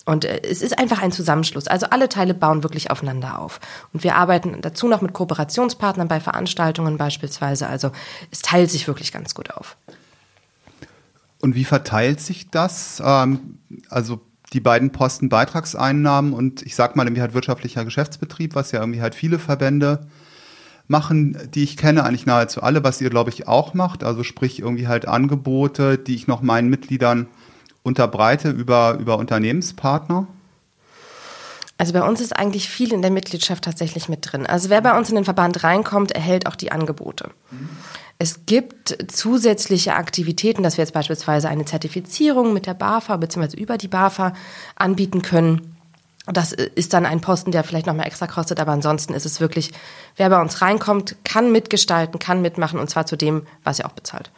Und 0.05 0.27
äh, 0.27 0.43
es 0.43 0.61
ist 0.61 0.79
einfach 0.79 1.03
ein 1.03 1.13
Zusammenschluss. 1.13 1.67
Also 1.67 1.87
alle 1.87 2.11
Teile 2.11 2.35
bauen 2.35 2.63
wirklich 2.63 2.91
aufeinander 2.91 3.39
auf. 3.39 3.59
Und 3.95 4.05
wir 4.05 4.17
arbeiten 4.17 4.61
dazu 4.61 4.87
noch 4.87 5.01
mit 5.01 5.15
Kooperationspartnern 5.15 6.07
bei 6.07 6.21
Veranstaltungen 6.21 6.99
beispielsweise. 6.99 7.69
Also 7.69 7.91
es 8.31 8.43
teilt 8.43 8.71
sich 8.71 8.87
wirklich 8.87 9.11
ganz 9.11 9.35
gut 9.35 9.51
auf. 9.51 9.79
Und 11.41 11.55
wie 11.55 11.65
verteilt 11.65 12.21
sich 12.21 12.51
das? 12.51 13.03
Ähm, 13.03 13.59
also 13.89 14.21
die 14.53 14.61
beiden 14.61 14.93
Posten 14.93 15.31
Beitragseinnahmen 15.31 16.35
und 16.35 16.61
ich 16.61 16.75
sag 16.77 16.97
mal 16.97 17.07
irgendwie 17.07 17.23
halt 17.23 17.33
wirtschaftlicher 17.33 17.87
Geschäftsbetrieb, 17.87 18.55
was 18.55 18.73
ja 18.73 18.81
irgendwie 18.81 19.01
halt 19.01 19.15
viele 19.15 19.39
Verbände 19.39 20.07
machen, 20.87 21.39
die 21.55 21.63
ich 21.63 21.77
kenne, 21.77 22.05
eigentlich 22.05 22.27
nahezu 22.27 22.63
alle, 22.63 22.85
was 22.85 23.01
ihr, 23.01 23.11
glaube 23.11 23.31
ich, 23.31 23.49
auch 23.49 23.75
macht. 23.75 24.05
Also 24.05 24.23
sprich 24.23 24.61
irgendwie 24.61 24.89
halt 24.89 25.09
Angebote, 25.09 25.99
die 25.99 26.15
ich 26.15 26.27
noch 26.27 26.43
meinen 26.43 26.69
Mitgliedern 26.69 27.27
unterbreite 27.83 28.51
über, 28.51 28.99
über 28.99 29.19
Unternehmenspartner. 29.19 30.27
Also 31.77 31.93
bei 31.93 32.03
uns 32.03 32.21
ist 32.21 32.37
eigentlich 32.37 32.69
viel 32.69 32.93
in 32.93 33.03
der 33.03 33.11
Mitgliedschaft 33.11 33.65
tatsächlich 33.65 34.09
mit 34.09 34.21
drin. 34.23 34.47
Also 34.47 34.71
wer 34.71 34.81
bei 34.81 34.97
uns 34.97 35.09
in 35.09 35.17
den 35.17 35.25
Verband 35.25 35.65
reinkommt, 35.65 36.13
erhält 36.13 36.47
auch 36.47 36.55
die 36.55 36.71
Angebote. 36.71 37.31
Es 38.19 38.47
gibt 38.47 38.97
zusätzliche 39.11 39.95
Aktivitäten, 39.95 40.63
dass 40.63 40.77
wir 40.77 40.85
jetzt 40.85 40.95
beispielsweise 40.95 41.49
eine 41.49 41.65
Zertifizierung 41.65 42.53
mit 42.53 42.67
der 42.67 42.75
BAFA 42.75 43.17
bzw. 43.17 43.57
über 43.57 43.77
die 43.77 43.89
BAFA 43.89 44.35
anbieten 44.77 45.23
können. 45.23 45.74
Das 46.27 46.53
ist 46.53 46.95
dann 46.95 47.05
ein 47.05 47.21
Posten, 47.21 47.53
der 47.53 47.65
vielleicht 47.65 47.87
noch 47.87 47.95
mal 47.95 48.05
extra 48.05 48.27
kostet, 48.27 48.59
aber 48.59 48.73
ansonsten 48.73 49.13
ist 49.13 49.27
es 49.27 49.41
wirklich, 49.41 49.73
wer 50.17 50.31
bei 50.31 50.41
uns 50.41 50.63
reinkommt, 50.63 51.17
kann 51.23 51.53
mitgestalten, 51.53 52.19
kann 52.19 52.41
mitmachen 52.41 52.79
und 52.79 52.89
zwar 52.89 53.05
zu 53.05 53.17
dem, 53.17 53.43
was 53.63 53.79
er 53.79 53.87
auch 53.87 53.93
bezahlt. 53.93 54.31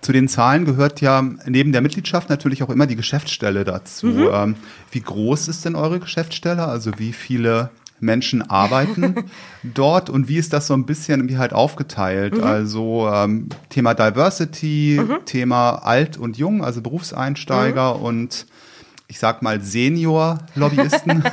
Zu 0.00 0.12
den 0.12 0.28
Zahlen 0.28 0.64
gehört 0.64 1.00
ja 1.00 1.22
neben 1.46 1.72
der 1.72 1.80
Mitgliedschaft 1.80 2.28
natürlich 2.28 2.62
auch 2.62 2.70
immer 2.70 2.86
die 2.86 2.96
Geschäftsstelle 2.96 3.64
dazu. 3.64 4.06
Mhm. 4.06 4.28
Ähm, 4.32 4.56
wie 4.90 5.00
groß 5.00 5.48
ist 5.48 5.64
denn 5.64 5.76
eure 5.76 5.98
Geschäftsstelle? 5.98 6.66
Also 6.66 6.92
wie 6.98 7.12
viele 7.12 7.70
Menschen 8.00 8.42
arbeiten 8.42 9.24
dort 9.62 10.10
und 10.10 10.28
wie 10.28 10.36
ist 10.36 10.52
das 10.52 10.66
so 10.66 10.74
ein 10.74 10.84
bisschen 10.84 11.28
wie 11.28 11.38
halt 11.38 11.52
aufgeteilt? 11.52 12.36
Mhm. 12.36 12.44
Also 12.44 13.08
ähm, 13.12 13.48
Thema 13.70 13.94
Diversity, 13.94 15.00
mhm. 15.00 15.24
Thema 15.24 15.76
Alt 15.76 16.18
und 16.18 16.36
Jung, 16.36 16.62
also 16.62 16.82
Berufseinsteiger 16.82 17.94
mhm. 17.94 18.02
und 18.02 18.46
ich 19.14 19.20
sag 19.20 19.42
mal 19.42 19.60
Senior-Lobbyisten. 19.60 21.22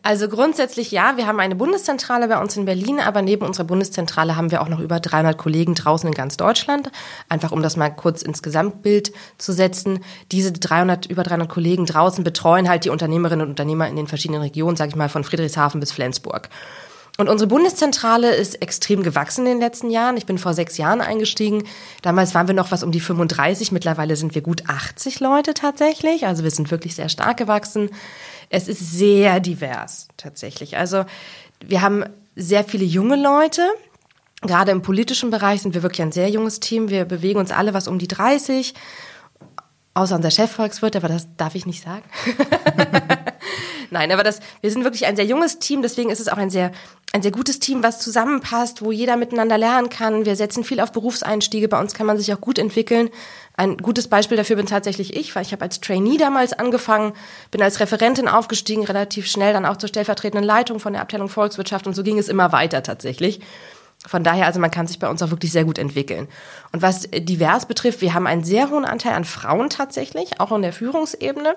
Also 0.00 0.28
grundsätzlich 0.28 0.92
ja, 0.92 1.16
wir 1.16 1.26
haben 1.26 1.40
eine 1.40 1.56
Bundeszentrale 1.56 2.28
bei 2.28 2.40
uns 2.40 2.56
in 2.56 2.64
Berlin, 2.64 3.00
aber 3.00 3.20
neben 3.20 3.44
unserer 3.44 3.66
Bundeszentrale 3.66 4.36
haben 4.36 4.52
wir 4.52 4.62
auch 4.62 4.68
noch 4.68 4.78
über 4.78 5.00
300 5.00 5.36
Kollegen 5.36 5.74
draußen 5.74 6.08
in 6.08 6.14
ganz 6.14 6.36
Deutschland. 6.36 6.92
Einfach 7.28 7.50
um 7.50 7.62
das 7.62 7.76
mal 7.76 7.90
kurz 7.90 8.22
ins 8.22 8.40
Gesamtbild 8.40 9.12
zu 9.38 9.52
setzen. 9.52 9.98
Diese 10.30 10.52
300, 10.52 11.06
über 11.06 11.24
300 11.24 11.48
Kollegen 11.48 11.84
draußen 11.84 12.22
betreuen 12.22 12.68
halt 12.68 12.84
die 12.84 12.90
Unternehmerinnen 12.90 13.42
und 13.42 13.50
Unternehmer 13.50 13.88
in 13.88 13.96
den 13.96 14.06
verschiedenen 14.06 14.40
Regionen, 14.40 14.76
sage 14.76 14.90
ich 14.90 14.96
mal, 14.96 15.08
von 15.08 15.24
Friedrichshafen 15.24 15.80
bis 15.80 15.90
Flensburg. 15.90 16.48
Und 17.20 17.28
unsere 17.28 17.48
Bundeszentrale 17.48 18.32
ist 18.32 18.62
extrem 18.62 19.02
gewachsen 19.02 19.44
in 19.44 19.54
den 19.54 19.60
letzten 19.60 19.90
Jahren. 19.90 20.16
Ich 20.16 20.24
bin 20.24 20.38
vor 20.38 20.54
sechs 20.54 20.76
Jahren 20.76 21.00
eingestiegen. 21.00 21.64
Damals 22.00 22.32
waren 22.32 22.46
wir 22.46 22.54
noch 22.54 22.70
was 22.70 22.84
um 22.84 22.92
die 22.92 23.00
35. 23.00 23.72
Mittlerweile 23.72 24.14
sind 24.14 24.36
wir 24.36 24.42
gut 24.42 24.62
80 24.68 25.18
Leute 25.18 25.52
tatsächlich. 25.52 26.26
Also 26.26 26.44
wir 26.44 26.52
sind 26.52 26.70
wirklich 26.70 26.94
sehr 26.94 27.08
stark 27.08 27.36
gewachsen. 27.36 27.90
Es 28.50 28.68
ist 28.68 28.92
sehr 28.92 29.40
divers 29.40 30.06
tatsächlich. 30.16 30.76
Also 30.76 31.06
wir 31.58 31.82
haben 31.82 32.04
sehr 32.36 32.62
viele 32.62 32.84
junge 32.84 33.16
Leute. 33.16 33.68
Gerade 34.42 34.70
im 34.70 34.82
politischen 34.82 35.30
Bereich 35.30 35.62
sind 35.62 35.74
wir 35.74 35.82
wirklich 35.82 36.02
ein 36.02 36.12
sehr 36.12 36.30
junges 36.30 36.60
Team. 36.60 36.88
Wir 36.88 37.04
bewegen 37.04 37.40
uns 37.40 37.50
alle 37.50 37.74
was 37.74 37.88
um 37.88 37.98
die 37.98 38.06
30. 38.06 38.74
Außer 39.94 40.14
unser 40.14 40.30
Chefvolkswirt, 40.30 40.94
aber 40.94 41.08
das 41.08 41.26
darf 41.36 41.56
ich 41.56 41.66
nicht 41.66 41.82
sagen. 41.82 42.04
Nein, 43.90 44.12
aber 44.12 44.22
das, 44.22 44.40
wir 44.60 44.70
sind 44.70 44.84
wirklich 44.84 45.06
ein 45.06 45.16
sehr 45.16 45.24
junges 45.24 45.58
Team, 45.58 45.82
deswegen 45.82 46.10
ist 46.10 46.20
es 46.20 46.28
auch 46.28 46.36
ein 46.36 46.50
sehr, 46.50 46.72
ein 47.12 47.22
sehr 47.22 47.30
gutes 47.30 47.58
Team, 47.58 47.82
was 47.82 48.00
zusammenpasst, 48.00 48.82
wo 48.82 48.92
jeder 48.92 49.16
miteinander 49.16 49.56
lernen 49.56 49.88
kann. 49.88 50.26
Wir 50.26 50.36
setzen 50.36 50.62
viel 50.64 50.80
auf 50.80 50.92
Berufseinstiege, 50.92 51.68
bei 51.68 51.80
uns 51.80 51.94
kann 51.94 52.06
man 52.06 52.18
sich 52.18 52.32
auch 52.32 52.40
gut 52.40 52.58
entwickeln. 52.58 53.08
Ein 53.56 53.78
gutes 53.78 54.08
Beispiel 54.08 54.36
dafür 54.36 54.56
bin 54.56 54.66
tatsächlich 54.66 55.16
ich, 55.16 55.34
weil 55.34 55.42
ich 55.42 55.52
habe 55.52 55.62
als 55.62 55.80
Trainee 55.80 56.18
damals 56.18 56.52
angefangen, 56.52 57.12
bin 57.50 57.62
als 57.62 57.80
Referentin 57.80 58.28
aufgestiegen, 58.28 58.84
relativ 58.84 59.26
schnell 59.26 59.52
dann 59.52 59.66
auch 59.66 59.76
zur 59.76 59.88
stellvertretenden 59.88 60.44
Leitung 60.44 60.80
von 60.80 60.92
der 60.92 61.02
Abteilung 61.02 61.28
Volkswirtschaft 61.28 61.86
und 61.86 61.94
so 61.94 62.02
ging 62.02 62.18
es 62.18 62.28
immer 62.28 62.52
weiter 62.52 62.82
tatsächlich. 62.82 63.40
Von 64.06 64.22
daher, 64.22 64.46
also 64.46 64.60
man 64.60 64.70
kann 64.70 64.86
sich 64.86 64.98
bei 64.98 65.08
uns 65.08 65.22
auch 65.22 65.30
wirklich 65.30 65.50
sehr 65.50 65.64
gut 65.64 65.76
entwickeln. 65.76 66.28
Und 66.72 66.82
was 66.82 67.08
divers 67.10 67.66
betrifft, 67.66 68.00
wir 68.00 68.14
haben 68.14 68.28
einen 68.28 68.44
sehr 68.44 68.70
hohen 68.70 68.84
Anteil 68.84 69.14
an 69.14 69.24
Frauen 69.24 69.70
tatsächlich, 69.70 70.40
auch 70.40 70.52
in 70.52 70.62
der 70.62 70.72
Führungsebene. 70.72 71.56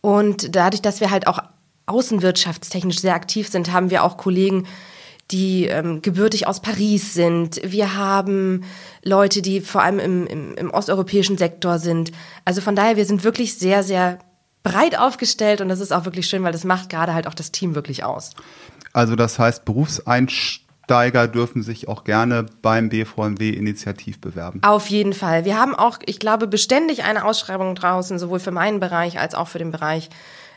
Und 0.00 0.54
dadurch, 0.54 0.82
dass 0.82 1.00
wir 1.00 1.10
halt 1.10 1.26
auch 1.26 1.40
außenwirtschaftstechnisch 1.86 3.00
sehr 3.00 3.14
aktiv 3.14 3.48
sind, 3.48 3.72
haben 3.72 3.90
wir 3.90 4.04
auch 4.04 4.16
Kollegen, 4.16 4.66
die 5.30 5.66
ähm, 5.66 6.00
gebürtig 6.00 6.46
aus 6.46 6.60
Paris 6.60 7.12
sind. 7.12 7.60
Wir 7.62 7.96
haben 7.96 8.64
Leute, 9.02 9.42
die 9.42 9.60
vor 9.60 9.82
allem 9.82 9.98
im, 9.98 10.26
im, 10.26 10.54
im 10.54 10.70
osteuropäischen 10.70 11.36
Sektor 11.36 11.78
sind. 11.78 12.12
Also 12.44 12.60
von 12.60 12.74
daher, 12.74 12.96
wir 12.96 13.04
sind 13.04 13.24
wirklich 13.24 13.58
sehr, 13.58 13.82
sehr 13.82 14.18
breit 14.62 14.98
aufgestellt 14.98 15.60
und 15.60 15.68
das 15.68 15.80
ist 15.80 15.92
auch 15.92 16.04
wirklich 16.04 16.26
schön, 16.26 16.42
weil 16.42 16.52
das 16.52 16.64
macht 16.64 16.88
gerade 16.88 17.14
halt 17.14 17.26
auch 17.26 17.34
das 17.34 17.52
Team 17.52 17.74
wirklich 17.74 18.04
aus. 18.04 18.30
Also 18.92 19.16
das 19.16 19.38
heißt, 19.38 19.64
Berufseinsteiger 20.88 21.28
dürfen 21.28 21.62
sich 21.62 21.86
auch 21.86 22.02
gerne 22.02 22.46
beim 22.62 22.88
BVMW 22.88 23.50
initiativ 23.50 24.20
bewerben. 24.20 24.60
Auf 24.62 24.88
jeden 24.88 25.12
Fall. 25.12 25.44
Wir 25.44 25.58
haben 25.58 25.74
auch, 25.74 25.98
ich 26.06 26.18
glaube, 26.18 26.46
beständig 26.46 27.04
eine 27.04 27.24
Ausschreibung 27.24 27.74
draußen, 27.74 28.18
sowohl 28.18 28.40
für 28.40 28.50
meinen 28.50 28.80
Bereich 28.80 29.20
als 29.20 29.34
auch 29.34 29.48
für 29.48 29.58
den 29.58 29.70
Bereich 29.70 30.08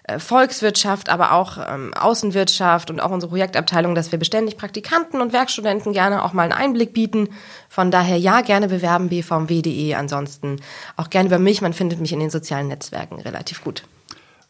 äh, 0.03 0.19
Volkswirtschaft, 0.19 1.09
aber 1.09 1.33
auch 1.33 1.57
ähm, 1.69 1.93
Außenwirtschaft 1.93 2.89
und 2.89 3.01
auch 3.01 3.11
unsere 3.11 3.29
Projektabteilung, 3.29 3.93
dass 3.93 4.11
wir 4.11 4.19
beständig 4.19 4.57
Praktikanten 4.57 5.21
und 5.21 5.33
Werkstudenten 5.33 5.91
gerne 5.91 6.23
auch 6.23 6.33
mal 6.33 6.43
einen 6.43 6.53
Einblick 6.53 6.93
bieten. 6.93 7.29
Von 7.67 7.91
daher 7.91 8.17
ja, 8.17 8.41
gerne 8.41 8.69
bewerben 8.69 9.09
bvmw.de. 9.09 9.93
Ansonsten 9.95 10.61
auch 10.95 11.09
gerne 11.09 11.27
über 11.27 11.39
mich. 11.39 11.61
Man 11.61 11.73
findet 11.73 11.99
mich 11.99 12.13
in 12.13 12.19
den 12.19 12.29
sozialen 12.29 12.69
Netzwerken 12.69 13.19
relativ 13.19 13.63
gut. 13.63 13.83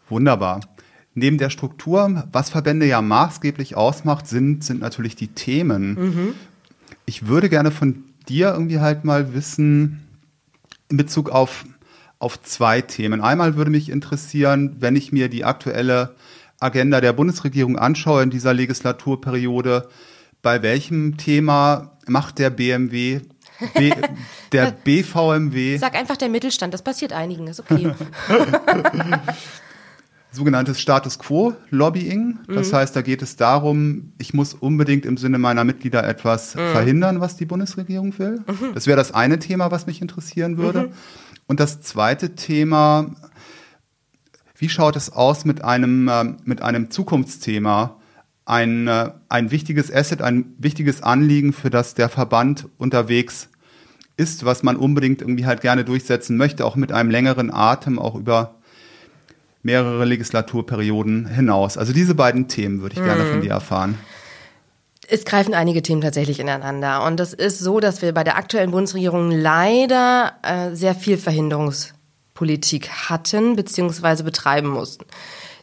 Wunderbar. 0.09 0.61
Neben 1.13 1.37
der 1.37 1.49
Struktur, 1.49 2.23
was 2.31 2.49
Verbände 2.49 2.85
ja 2.85 3.01
maßgeblich 3.01 3.75
ausmacht, 3.75 4.27
sind, 4.27 4.63
sind 4.63 4.79
natürlich 4.79 5.15
die 5.15 5.27
Themen. 5.27 5.93
Mhm. 5.93 6.33
Ich 7.05 7.27
würde 7.27 7.49
gerne 7.49 7.71
von 7.71 8.03
dir 8.29 8.53
irgendwie 8.53 8.79
halt 8.79 9.03
mal 9.03 9.33
wissen, 9.33 10.07
in 10.89 10.97
Bezug 10.97 11.29
auf 11.29 11.65
auf 12.19 12.39
zwei 12.43 12.81
Themen. 12.81 13.19
Einmal 13.19 13.55
würde 13.55 13.71
mich 13.71 13.89
interessieren, 13.89 14.75
wenn 14.79 14.95
ich 14.95 15.11
mir 15.11 15.27
die 15.27 15.43
aktuelle 15.43 16.15
Agenda 16.59 17.01
der 17.01 17.13
Bundesregierung 17.13 17.79
anschaue 17.79 18.21
in 18.21 18.29
dieser 18.29 18.53
Legislaturperiode, 18.53 19.89
bei 20.43 20.61
welchem 20.61 21.17
Thema 21.17 21.97
macht 22.05 22.37
der 22.37 22.51
BMW 22.51 23.21
B, 23.73 23.91
der 24.51 24.71
BVMW. 24.83 25.77
Sag 25.77 25.95
einfach 25.95 26.17
der 26.17 26.29
Mittelstand, 26.29 26.73
das 26.73 26.81
passiert 26.81 27.13
einigen, 27.13 27.47
ist 27.47 27.59
okay. 27.59 27.93
Sogenanntes 30.33 30.79
Status 30.79 31.19
Quo 31.19 31.53
Lobbying. 31.71 32.39
Das 32.47 32.71
mhm. 32.71 32.75
heißt, 32.77 32.95
da 32.95 33.01
geht 33.01 33.21
es 33.21 33.35
darum, 33.35 34.13
ich 34.17 34.33
muss 34.33 34.53
unbedingt 34.53 35.05
im 35.05 35.17
Sinne 35.17 35.37
meiner 35.37 35.65
Mitglieder 35.65 36.07
etwas 36.07 36.55
mhm. 36.55 36.59
verhindern, 36.71 37.19
was 37.19 37.35
die 37.35 37.45
Bundesregierung 37.45 38.17
will. 38.17 38.39
Mhm. 38.47 38.73
Das 38.73 38.87
wäre 38.87 38.95
das 38.95 39.13
eine 39.13 39.39
Thema, 39.39 39.71
was 39.71 39.87
mich 39.87 40.01
interessieren 40.01 40.57
würde. 40.57 40.83
Mhm. 40.83 40.91
Und 41.47 41.59
das 41.59 41.81
zweite 41.81 42.35
Thema, 42.35 43.11
wie 44.55 44.69
schaut 44.69 44.95
es 44.95 45.11
aus 45.11 45.43
mit 45.43 45.65
einem, 45.65 46.07
äh, 46.07 46.23
mit 46.45 46.61
einem 46.61 46.91
Zukunftsthema? 46.91 47.97
Ein, 48.45 48.87
äh, 48.87 49.11
ein 49.27 49.51
wichtiges 49.51 49.93
Asset, 49.93 50.21
ein 50.21 50.53
wichtiges 50.57 51.03
Anliegen, 51.03 51.51
für 51.51 51.69
das 51.69 51.93
der 51.93 52.07
Verband 52.07 52.69
unterwegs 52.77 53.49
ist, 54.15 54.45
was 54.45 54.63
man 54.63 54.77
unbedingt 54.77 55.21
irgendwie 55.21 55.45
halt 55.45 55.61
gerne 55.61 55.83
durchsetzen 55.83 56.37
möchte, 56.37 56.65
auch 56.65 56.77
mit 56.77 56.91
einem 56.91 57.09
längeren 57.09 57.51
Atem, 57.51 57.99
auch 57.99 58.15
über 58.15 58.60
mehrere 59.63 60.05
Legislaturperioden 60.05 61.27
hinaus. 61.27 61.77
Also 61.77 61.93
diese 61.93 62.15
beiden 62.15 62.47
Themen 62.47 62.81
würde 62.81 62.95
ich 62.95 63.03
gerne 63.03 63.25
von 63.25 63.37
mhm. 63.37 63.41
dir 63.41 63.51
erfahren. 63.51 63.97
Es 65.07 65.25
greifen 65.25 65.53
einige 65.53 65.81
Themen 65.81 66.01
tatsächlich 66.01 66.39
ineinander. 66.39 67.03
Und 67.05 67.19
es 67.19 67.33
ist 67.33 67.59
so, 67.59 67.79
dass 67.79 68.01
wir 68.01 68.13
bei 68.13 68.23
der 68.23 68.37
aktuellen 68.37 68.71
Bundesregierung 68.71 69.29
leider 69.29 70.33
äh, 70.41 70.73
sehr 70.73 70.95
viel 70.95 71.17
Verhinderungspolitik 71.17 72.89
hatten 72.89 73.55
bzw. 73.55 74.23
betreiben 74.23 74.69
mussten. 74.69 75.05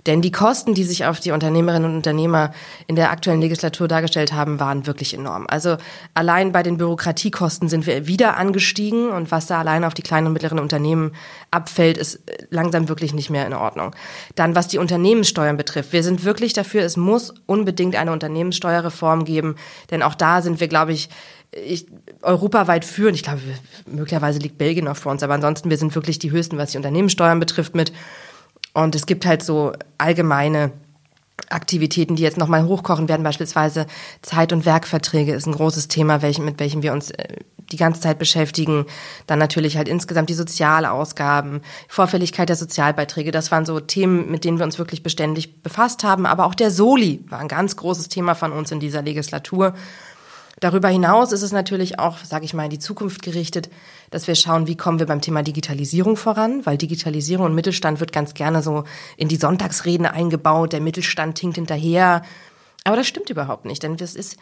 Denn 0.08 0.22
die 0.22 0.32
Kosten, 0.32 0.72
die 0.72 0.84
sich 0.84 1.04
auf 1.04 1.20
die 1.20 1.32
Unternehmerinnen 1.32 1.90
und 1.90 1.96
Unternehmer 1.96 2.52
in 2.86 2.96
der 2.96 3.10
aktuellen 3.10 3.42
Legislatur 3.42 3.88
dargestellt 3.88 4.32
haben, 4.32 4.58
waren 4.58 4.86
wirklich 4.86 5.12
enorm. 5.12 5.46
Also 5.48 5.76
allein 6.14 6.50
bei 6.50 6.62
den 6.62 6.78
Bürokratiekosten 6.78 7.68
sind 7.68 7.86
wir 7.86 8.06
wieder 8.06 8.38
angestiegen 8.38 9.10
und 9.10 9.30
was 9.30 9.46
da 9.46 9.58
allein 9.58 9.84
auf 9.84 9.92
die 9.92 10.00
kleinen 10.00 10.28
und 10.28 10.32
mittleren 10.32 10.60
Unternehmen 10.60 11.12
abfällt, 11.50 11.98
ist 11.98 12.20
langsam 12.48 12.88
wirklich 12.88 13.12
nicht 13.12 13.28
mehr 13.28 13.46
in 13.46 13.52
Ordnung. 13.52 13.94
Dann 14.34 14.54
was 14.54 14.66
die 14.68 14.78
Unternehmenssteuern 14.78 15.58
betrifft. 15.58 15.92
Wir 15.92 16.02
sind 16.02 16.24
wirklich 16.24 16.54
dafür, 16.54 16.84
es 16.84 16.96
muss 16.96 17.34
unbedingt 17.44 17.94
eine 17.94 18.12
Unternehmenssteuerreform 18.12 19.26
geben, 19.26 19.56
denn 19.90 20.02
auch 20.02 20.14
da 20.14 20.40
sind 20.40 20.58
wir, 20.58 20.68
glaube 20.68 20.94
ich, 20.94 21.10
ich, 21.52 21.86
europaweit 22.22 22.86
führen. 22.86 23.14
Ich 23.14 23.24
glaube, 23.24 23.40
möglicherweise 23.86 24.38
liegt 24.38 24.56
Belgien 24.56 24.86
noch 24.86 24.96
vor 24.96 25.12
uns, 25.12 25.22
aber 25.22 25.34
ansonsten, 25.34 25.68
wir 25.68 25.76
sind 25.76 25.94
wirklich 25.94 26.18
die 26.18 26.30
höchsten, 26.30 26.56
was 26.56 26.70
die 26.70 26.78
Unternehmenssteuern 26.78 27.40
betrifft 27.40 27.74
mit. 27.74 27.92
Und 28.82 28.94
es 28.94 29.06
gibt 29.06 29.26
halt 29.26 29.42
so 29.42 29.72
allgemeine 29.98 30.70
Aktivitäten, 31.50 32.14
die 32.14 32.22
jetzt 32.22 32.38
nochmal 32.38 32.64
hochkochen 32.64 33.08
werden, 33.08 33.22
beispielsweise 33.24 33.86
Zeit- 34.22 34.52
und 34.52 34.66
Werkverträge 34.66 35.32
ist 35.32 35.46
ein 35.46 35.52
großes 35.54 35.88
Thema, 35.88 36.22
welch, 36.22 36.38
mit 36.38 36.60
welchem 36.60 36.82
wir 36.82 36.92
uns 36.92 37.10
äh, 37.10 37.38
die 37.72 37.76
ganze 37.76 38.00
Zeit 38.00 38.18
beschäftigen. 38.18 38.86
Dann 39.26 39.38
natürlich 39.38 39.76
halt 39.76 39.88
insgesamt 39.88 40.30
die 40.30 40.34
Sozialausgaben, 40.34 41.62
Vorfälligkeit 41.88 42.48
der 42.48 42.56
Sozialbeiträge. 42.56 43.30
Das 43.30 43.50
waren 43.50 43.66
so 43.66 43.80
Themen, 43.80 44.30
mit 44.30 44.44
denen 44.44 44.58
wir 44.58 44.64
uns 44.64 44.78
wirklich 44.78 45.02
beständig 45.02 45.62
befasst 45.62 46.04
haben. 46.04 46.24
Aber 46.24 46.46
auch 46.46 46.54
der 46.54 46.70
Soli 46.70 47.24
war 47.28 47.40
ein 47.40 47.48
ganz 47.48 47.76
großes 47.76 48.08
Thema 48.08 48.34
von 48.34 48.52
uns 48.52 48.70
in 48.70 48.80
dieser 48.80 49.02
Legislatur. 49.02 49.74
Darüber 50.60 50.88
hinaus 50.88 51.32
ist 51.32 51.42
es 51.42 51.52
natürlich 51.52 51.98
auch, 51.98 52.18
sage 52.18 52.44
ich 52.44 52.54
mal, 52.54 52.64
in 52.64 52.70
die 52.70 52.78
Zukunft 52.78 53.22
gerichtet, 53.22 53.70
dass 54.10 54.26
wir 54.26 54.34
schauen, 54.34 54.66
wie 54.66 54.76
kommen 54.76 54.98
wir 54.98 55.06
beim 55.06 55.20
Thema 55.20 55.42
Digitalisierung 55.42 56.16
voran, 56.16 56.66
weil 56.66 56.76
Digitalisierung 56.76 57.46
und 57.46 57.54
Mittelstand 57.54 58.00
wird 58.00 58.12
ganz 58.12 58.34
gerne 58.34 58.62
so 58.62 58.84
in 59.16 59.28
die 59.28 59.36
Sonntagsreden 59.36 60.06
eingebaut, 60.06 60.72
der 60.72 60.80
Mittelstand 60.80 61.38
hinkt 61.38 61.56
hinterher. 61.56 62.22
Aber 62.84 62.96
das 62.96 63.06
stimmt 63.06 63.30
überhaupt 63.30 63.66
nicht, 63.66 63.82
denn 63.82 63.96
es 64.00 64.16
ist 64.16 64.36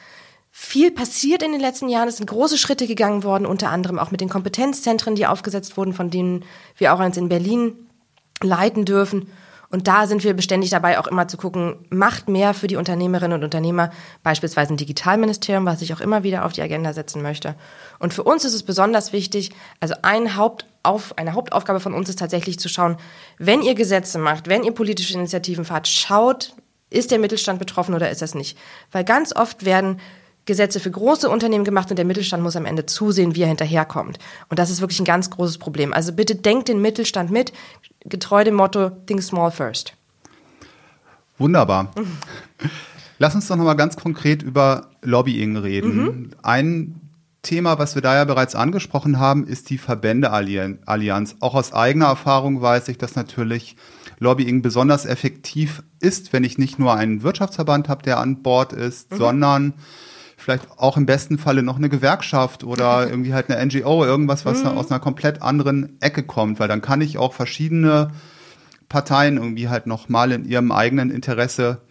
viel 0.50 0.90
passiert 0.90 1.42
in 1.42 1.52
den 1.52 1.60
letzten 1.60 1.90
Jahren. 1.90 2.08
Es 2.08 2.16
sind 2.16 2.26
große 2.26 2.56
Schritte 2.56 2.86
gegangen 2.86 3.22
worden, 3.22 3.44
unter 3.44 3.70
anderem 3.70 3.98
auch 3.98 4.10
mit 4.10 4.22
den 4.22 4.30
Kompetenzzentren, 4.30 5.14
die 5.14 5.26
aufgesetzt 5.26 5.76
wurden, 5.76 5.92
von 5.92 6.08
denen 6.08 6.44
wir 6.78 6.94
auch 6.94 7.00
eins 7.00 7.18
in 7.18 7.28
Berlin 7.28 7.74
leiten 8.40 8.86
dürfen. 8.86 9.28
Und 9.68 9.88
da 9.88 10.06
sind 10.06 10.24
wir 10.24 10.34
beständig 10.34 10.70
dabei, 10.70 10.98
auch 10.98 11.06
immer 11.06 11.28
zu 11.28 11.36
gucken, 11.36 11.76
macht 11.90 12.28
mehr 12.28 12.54
für 12.54 12.66
die 12.66 12.76
Unternehmerinnen 12.76 13.38
und 13.38 13.44
Unternehmer, 13.44 13.90
beispielsweise 14.22 14.72
ein 14.72 14.76
Digitalministerium, 14.76 15.66
was 15.66 15.82
ich 15.82 15.92
auch 15.92 16.00
immer 16.00 16.22
wieder 16.22 16.44
auf 16.44 16.52
die 16.52 16.62
Agenda 16.62 16.92
setzen 16.92 17.22
möchte. 17.22 17.54
Und 17.98 18.14
für 18.14 18.22
uns 18.22 18.44
ist 18.44 18.54
es 18.54 18.62
besonders 18.62 19.12
wichtig, 19.12 19.50
also 19.80 19.94
ein 20.02 20.36
Hauptauf, 20.36 21.18
eine 21.18 21.34
Hauptaufgabe 21.34 21.80
von 21.80 21.94
uns 21.94 22.08
ist 22.08 22.18
tatsächlich 22.18 22.58
zu 22.58 22.68
schauen, 22.68 22.96
wenn 23.38 23.62
ihr 23.62 23.74
Gesetze 23.74 24.18
macht, 24.18 24.48
wenn 24.48 24.62
ihr 24.62 24.72
politische 24.72 25.14
Initiativen 25.14 25.64
fahrt, 25.64 25.88
schaut, 25.88 26.54
ist 26.88 27.10
der 27.10 27.18
Mittelstand 27.18 27.58
betroffen 27.58 27.94
oder 27.94 28.10
ist 28.10 28.22
das 28.22 28.34
nicht? 28.34 28.56
Weil 28.92 29.04
ganz 29.04 29.34
oft 29.34 29.64
werden 29.64 30.00
Gesetze 30.46 30.80
für 30.80 30.90
große 30.90 31.28
Unternehmen 31.28 31.64
gemacht 31.64 31.90
und 31.90 31.96
der 31.96 32.04
Mittelstand 32.04 32.42
muss 32.42 32.56
am 32.56 32.64
Ende 32.64 32.86
zusehen, 32.86 33.34
wie 33.34 33.42
er 33.42 33.48
hinterherkommt. 33.48 34.18
Und 34.48 34.58
das 34.58 34.70
ist 34.70 34.80
wirklich 34.80 35.00
ein 35.00 35.04
ganz 35.04 35.28
großes 35.30 35.58
Problem. 35.58 35.92
Also 35.92 36.12
bitte 36.12 36.36
denkt 36.36 36.68
den 36.68 36.80
Mittelstand 36.80 37.30
mit, 37.30 37.52
getreu 38.04 38.44
dem 38.44 38.54
Motto 38.54 38.90
Think 39.06 39.22
Small 39.22 39.50
First. 39.50 39.94
Wunderbar. 41.38 41.92
Lass 43.18 43.34
uns 43.34 43.48
doch 43.48 43.56
nochmal 43.56 43.76
ganz 43.76 43.96
konkret 43.96 44.42
über 44.42 44.90
Lobbying 45.02 45.56
reden. 45.56 45.96
Mhm. 45.96 46.30
Ein 46.42 47.00
Thema, 47.42 47.78
was 47.78 47.94
wir 47.94 48.02
da 48.02 48.14
ja 48.14 48.24
bereits 48.24 48.54
angesprochen 48.54 49.18
haben, 49.18 49.46
ist 49.46 49.70
die 49.70 49.78
Verbändeallianz. 49.78 51.36
Auch 51.40 51.54
aus 51.54 51.72
eigener 51.72 52.06
Erfahrung 52.06 52.60
weiß 52.60 52.88
ich, 52.88 52.98
dass 52.98 53.14
natürlich 53.14 53.76
Lobbying 54.18 54.62
besonders 54.62 55.06
effektiv 55.06 55.82
ist, 56.00 56.32
wenn 56.32 56.44
ich 56.44 56.58
nicht 56.58 56.78
nur 56.78 56.94
einen 56.94 57.22
Wirtschaftsverband 57.22 57.88
habe, 57.88 58.02
der 58.02 58.18
an 58.18 58.42
Bord 58.42 58.72
ist, 58.72 59.12
mhm. 59.12 59.16
sondern 59.16 59.74
vielleicht 60.46 60.78
auch 60.78 60.96
im 60.96 61.06
besten 61.06 61.38
Falle 61.38 61.64
noch 61.64 61.74
eine 61.74 61.88
Gewerkschaft 61.88 62.62
oder 62.62 63.04
irgendwie 63.10 63.34
halt 63.34 63.50
eine 63.50 63.66
NGO, 63.66 64.04
irgendwas, 64.04 64.44
was 64.44 64.62
mhm. 64.62 64.78
aus 64.78 64.92
einer 64.92 65.00
komplett 65.00 65.42
anderen 65.42 66.00
Ecke 66.00 66.22
kommt, 66.22 66.60
weil 66.60 66.68
dann 66.68 66.82
kann 66.82 67.00
ich 67.00 67.18
auch 67.18 67.32
verschiedene 67.32 68.12
Parteien 68.88 69.38
irgendwie 69.38 69.68
halt 69.68 69.88
nochmal 69.88 70.30
in 70.30 70.44
ihrem 70.44 70.70
eigenen 70.70 71.10
Interesse 71.10 71.82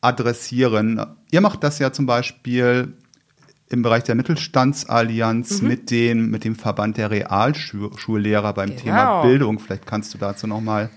adressieren. 0.00 1.04
Ihr 1.30 1.42
macht 1.42 1.62
das 1.62 1.78
ja 1.80 1.92
zum 1.92 2.06
Beispiel 2.06 2.96
im 3.68 3.82
Bereich 3.82 4.04
der 4.04 4.14
Mittelstandsallianz 4.14 5.60
mhm. 5.60 5.68
mit, 5.68 5.90
den, 5.90 6.30
mit 6.30 6.44
dem 6.44 6.56
Verband 6.56 6.96
der 6.96 7.10
Realschullehrer 7.10 8.54
beim 8.54 8.70
genau. 8.70 8.80
Thema 8.80 9.22
Bildung. 9.22 9.58
Vielleicht 9.58 9.84
kannst 9.84 10.14
du 10.14 10.18
dazu 10.18 10.46
nochmal 10.46 10.88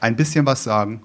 ein 0.00 0.16
bisschen 0.16 0.44
was 0.44 0.64
sagen. 0.64 1.04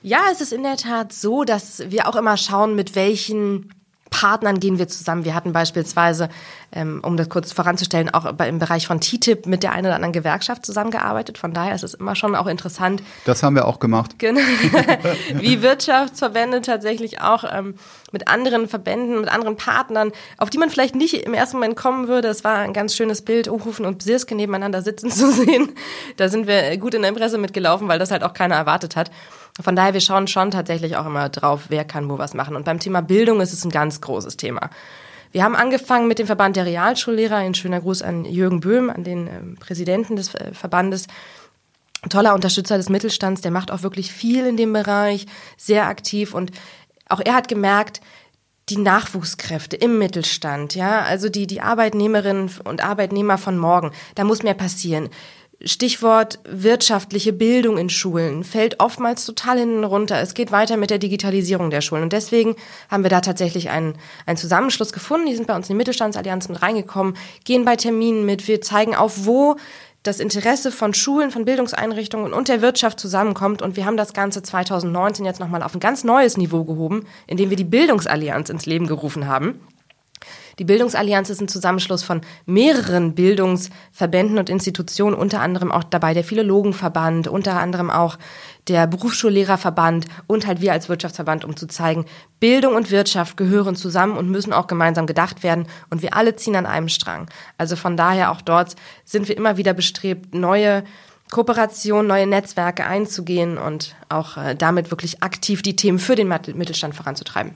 Ja, 0.00 0.22
es 0.32 0.40
ist 0.40 0.54
in 0.54 0.62
der 0.62 0.78
Tat 0.78 1.12
so, 1.12 1.44
dass 1.44 1.90
wir 1.90 2.08
auch 2.08 2.16
immer 2.16 2.38
schauen, 2.38 2.74
mit 2.74 2.96
welchen 2.96 3.68
Partnern 4.12 4.60
gehen 4.60 4.78
wir 4.78 4.86
zusammen. 4.86 5.24
Wir 5.24 5.34
hatten 5.34 5.52
beispielsweise, 5.52 6.28
ähm, 6.70 7.00
um 7.02 7.16
das 7.16 7.28
kurz 7.28 7.50
voranzustellen, 7.50 8.14
auch 8.14 8.26
im 8.38 8.58
Bereich 8.60 8.86
von 8.86 9.00
TTIP 9.00 9.46
mit 9.46 9.64
der 9.64 9.72
einen 9.72 9.86
oder 9.86 9.96
anderen 9.96 10.12
Gewerkschaft 10.12 10.64
zusammengearbeitet. 10.64 11.38
Von 11.38 11.52
daher 11.52 11.74
ist 11.74 11.82
es 11.82 11.94
immer 11.94 12.14
schon 12.14 12.36
auch 12.36 12.46
interessant. 12.46 13.02
Das 13.24 13.42
haben 13.42 13.56
wir 13.56 13.66
auch 13.66 13.80
gemacht. 13.80 14.18
Genau. 14.18 14.40
Wie 15.34 15.62
Wirtschaftsverbände 15.62 16.62
tatsächlich 16.62 17.20
auch 17.20 17.44
ähm, 17.50 17.74
mit 18.12 18.28
anderen 18.28 18.68
Verbänden, 18.68 19.20
mit 19.20 19.28
anderen 19.28 19.56
Partnern, 19.56 20.12
auf 20.38 20.50
die 20.50 20.58
man 20.58 20.70
vielleicht 20.70 20.94
nicht 20.94 21.14
im 21.14 21.34
ersten 21.34 21.56
Moment 21.56 21.76
kommen 21.76 22.08
würde. 22.08 22.28
Es 22.28 22.44
war 22.44 22.58
ein 22.58 22.72
ganz 22.72 22.94
schönes 22.94 23.22
Bild, 23.22 23.48
Uhufen 23.48 23.84
und 23.84 23.98
Bsirske 23.98 24.34
nebeneinander 24.34 24.82
sitzen 24.82 25.10
zu 25.10 25.32
sehen. 25.32 25.72
Da 26.16 26.28
sind 26.28 26.46
wir 26.46 26.76
gut 26.78 26.94
in 26.94 27.02
der 27.02 27.12
Presse 27.12 27.38
mitgelaufen, 27.38 27.88
weil 27.88 27.98
das 27.98 28.10
halt 28.10 28.22
auch 28.22 28.34
keiner 28.34 28.54
erwartet 28.54 28.96
hat. 28.96 29.10
Von 29.60 29.76
daher, 29.76 29.92
wir 29.92 30.00
schauen 30.00 30.28
schon 30.28 30.50
tatsächlich 30.50 30.96
auch 30.96 31.06
immer 31.06 31.28
drauf, 31.28 31.64
wer 31.68 31.84
kann 31.84 32.08
wo 32.08 32.18
was 32.18 32.32
machen. 32.32 32.56
Und 32.56 32.64
beim 32.64 32.78
Thema 32.78 33.02
Bildung 33.02 33.40
ist 33.40 33.52
es 33.52 33.64
ein 33.64 33.70
ganz 33.70 34.00
großes 34.00 34.38
Thema. 34.38 34.70
Wir 35.32 35.44
haben 35.44 35.56
angefangen 35.56 36.08
mit 36.08 36.18
dem 36.18 36.26
Verband 36.26 36.56
der 36.56 36.66
Realschullehrer. 36.66 37.36
Ein 37.36 37.54
schöner 37.54 37.80
Gruß 37.80 38.02
an 38.02 38.24
Jürgen 38.24 38.60
Böhm, 38.60 38.90
an 38.90 39.02
den 39.02 39.26
äh, 39.26 39.60
Präsidenten 39.60 40.16
des 40.16 40.34
äh, 40.34 40.52
Verbandes. 40.52 41.06
toller 42.08 42.34
Unterstützer 42.34 42.76
des 42.76 42.88
Mittelstands, 42.88 43.40
der 43.40 43.50
macht 43.50 43.70
auch 43.70 43.82
wirklich 43.82 44.12
viel 44.12 44.46
in 44.46 44.56
dem 44.56 44.72
Bereich, 44.72 45.26
sehr 45.56 45.86
aktiv 45.86 46.34
und 46.34 46.50
auch 47.08 47.20
er 47.24 47.34
hat 47.34 47.48
gemerkt, 47.48 48.00
die 48.68 48.78
Nachwuchskräfte 48.78 49.76
im 49.76 49.98
Mittelstand, 49.98 50.74
ja, 50.74 51.02
also 51.02 51.28
die, 51.28 51.46
die 51.46 51.60
Arbeitnehmerinnen 51.60 52.50
und 52.64 52.84
Arbeitnehmer 52.84 53.36
von 53.36 53.58
morgen, 53.58 53.90
da 54.14 54.24
muss 54.24 54.42
mehr 54.42 54.54
passieren. 54.54 55.10
Stichwort 55.64 56.40
wirtschaftliche 56.44 57.32
Bildung 57.32 57.78
in 57.78 57.88
Schulen 57.88 58.42
fällt 58.42 58.80
oftmals 58.80 59.24
total 59.24 59.58
hinten 59.58 59.84
runter. 59.84 60.20
Es 60.20 60.34
geht 60.34 60.50
weiter 60.50 60.76
mit 60.76 60.90
der 60.90 60.98
Digitalisierung 60.98 61.70
der 61.70 61.80
Schulen. 61.82 62.02
Und 62.02 62.12
deswegen 62.12 62.56
haben 62.88 63.04
wir 63.04 63.10
da 63.10 63.20
tatsächlich 63.20 63.70
einen, 63.70 63.94
einen 64.26 64.36
Zusammenschluss 64.36 64.92
gefunden. 64.92 65.26
Die 65.26 65.36
sind 65.36 65.46
bei 65.46 65.54
uns 65.54 65.68
in 65.68 65.74
die 65.74 65.78
Mittelstandsallianz 65.78 66.48
mit 66.48 66.62
reingekommen, 66.62 67.16
gehen 67.44 67.64
bei 67.64 67.76
Terminen 67.76 68.26
mit. 68.26 68.48
Wir 68.48 68.60
zeigen 68.60 68.96
auf, 68.96 69.24
wo 69.24 69.56
das 70.02 70.18
Interesse 70.18 70.72
von 70.72 70.94
Schulen, 70.94 71.30
von 71.30 71.44
Bildungseinrichtungen 71.44 72.32
und 72.32 72.48
der 72.48 72.60
Wirtschaft 72.60 72.98
zusammenkommt. 72.98 73.62
Und 73.62 73.76
wir 73.76 73.86
haben 73.86 73.96
das 73.96 74.12
Ganze 74.12 74.42
2019 74.42 75.24
jetzt 75.24 75.40
nochmal 75.40 75.62
auf 75.62 75.74
ein 75.74 75.80
ganz 75.80 76.02
neues 76.02 76.36
Niveau 76.36 76.64
gehoben, 76.64 77.06
indem 77.26 77.50
wir 77.50 77.56
die 77.56 77.64
Bildungsallianz 77.64 78.50
ins 78.50 78.66
Leben 78.66 78.86
gerufen 78.86 79.26
haben. 79.26 79.60
Die 80.58 80.64
Bildungsallianz 80.64 81.30
ist 81.30 81.40
ein 81.40 81.48
Zusammenschluss 81.48 82.02
von 82.02 82.20
mehreren 82.46 83.14
Bildungsverbänden 83.14 84.38
und 84.38 84.50
Institutionen, 84.50 85.14
unter 85.14 85.40
anderem 85.40 85.72
auch 85.72 85.84
dabei 85.84 86.14
der 86.14 86.24
Philologenverband, 86.24 87.28
unter 87.28 87.58
anderem 87.58 87.90
auch 87.90 88.18
der 88.68 88.86
Berufsschullehrerverband 88.86 90.06
und 90.26 90.46
halt 90.46 90.60
wir 90.60 90.72
als 90.72 90.88
Wirtschaftsverband, 90.88 91.44
um 91.44 91.56
zu 91.56 91.66
zeigen, 91.66 92.04
Bildung 92.38 92.74
und 92.74 92.90
Wirtschaft 92.90 93.36
gehören 93.36 93.74
zusammen 93.74 94.16
und 94.16 94.30
müssen 94.30 94.52
auch 94.52 94.66
gemeinsam 94.66 95.06
gedacht 95.06 95.42
werden 95.42 95.66
und 95.90 96.02
wir 96.02 96.14
alle 96.16 96.36
ziehen 96.36 96.56
an 96.56 96.66
einem 96.66 96.88
Strang. 96.88 97.28
Also 97.58 97.76
von 97.76 97.96
daher 97.96 98.30
auch 98.30 98.40
dort 98.40 98.76
sind 99.04 99.28
wir 99.28 99.36
immer 99.36 99.56
wieder 99.56 99.74
bestrebt, 99.74 100.34
neue 100.34 100.84
Kooperation, 101.32 102.06
neue 102.06 102.26
Netzwerke 102.26 102.84
einzugehen 102.84 103.56
und 103.56 103.96
auch 104.10 104.36
äh, 104.36 104.54
damit 104.54 104.90
wirklich 104.90 105.22
aktiv 105.22 105.62
die 105.62 105.76
Themen 105.76 105.98
für 105.98 106.14
den 106.14 106.28
Mittelstand 106.28 106.94
voranzutreiben. 106.94 107.54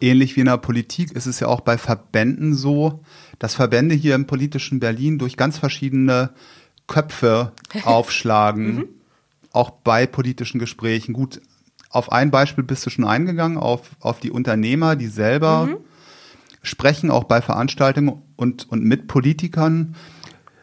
Ähnlich 0.00 0.36
wie 0.36 0.40
in 0.40 0.46
der 0.46 0.58
Politik 0.58 1.12
ist 1.12 1.26
es 1.26 1.40
ja 1.40 1.48
auch 1.48 1.60
bei 1.60 1.76
Verbänden 1.76 2.54
so, 2.54 3.02
dass 3.38 3.54
Verbände 3.54 3.94
hier 3.94 4.14
im 4.14 4.26
politischen 4.26 4.78
Berlin 4.78 5.18
durch 5.18 5.36
ganz 5.36 5.58
verschiedene 5.58 6.30
Köpfe 6.86 7.52
aufschlagen, 7.84 8.74
mhm. 8.74 8.88
auch 9.52 9.70
bei 9.70 10.06
politischen 10.06 10.58
Gesprächen. 10.58 11.12
Gut, 11.12 11.40
auf 11.90 12.12
ein 12.12 12.30
Beispiel 12.30 12.64
bist 12.64 12.86
du 12.86 12.90
schon 12.90 13.04
eingegangen, 13.04 13.58
auf, 13.58 13.90
auf 14.00 14.20
die 14.20 14.30
Unternehmer, 14.30 14.94
die 14.94 15.08
selber 15.08 15.66
mhm. 15.66 15.76
sprechen, 16.62 17.10
auch 17.10 17.24
bei 17.24 17.42
Veranstaltungen 17.42 18.22
und, 18.36 18.70
und 18.70 18.84
mit 18.84 19.08
Politikern. 19.08 19.96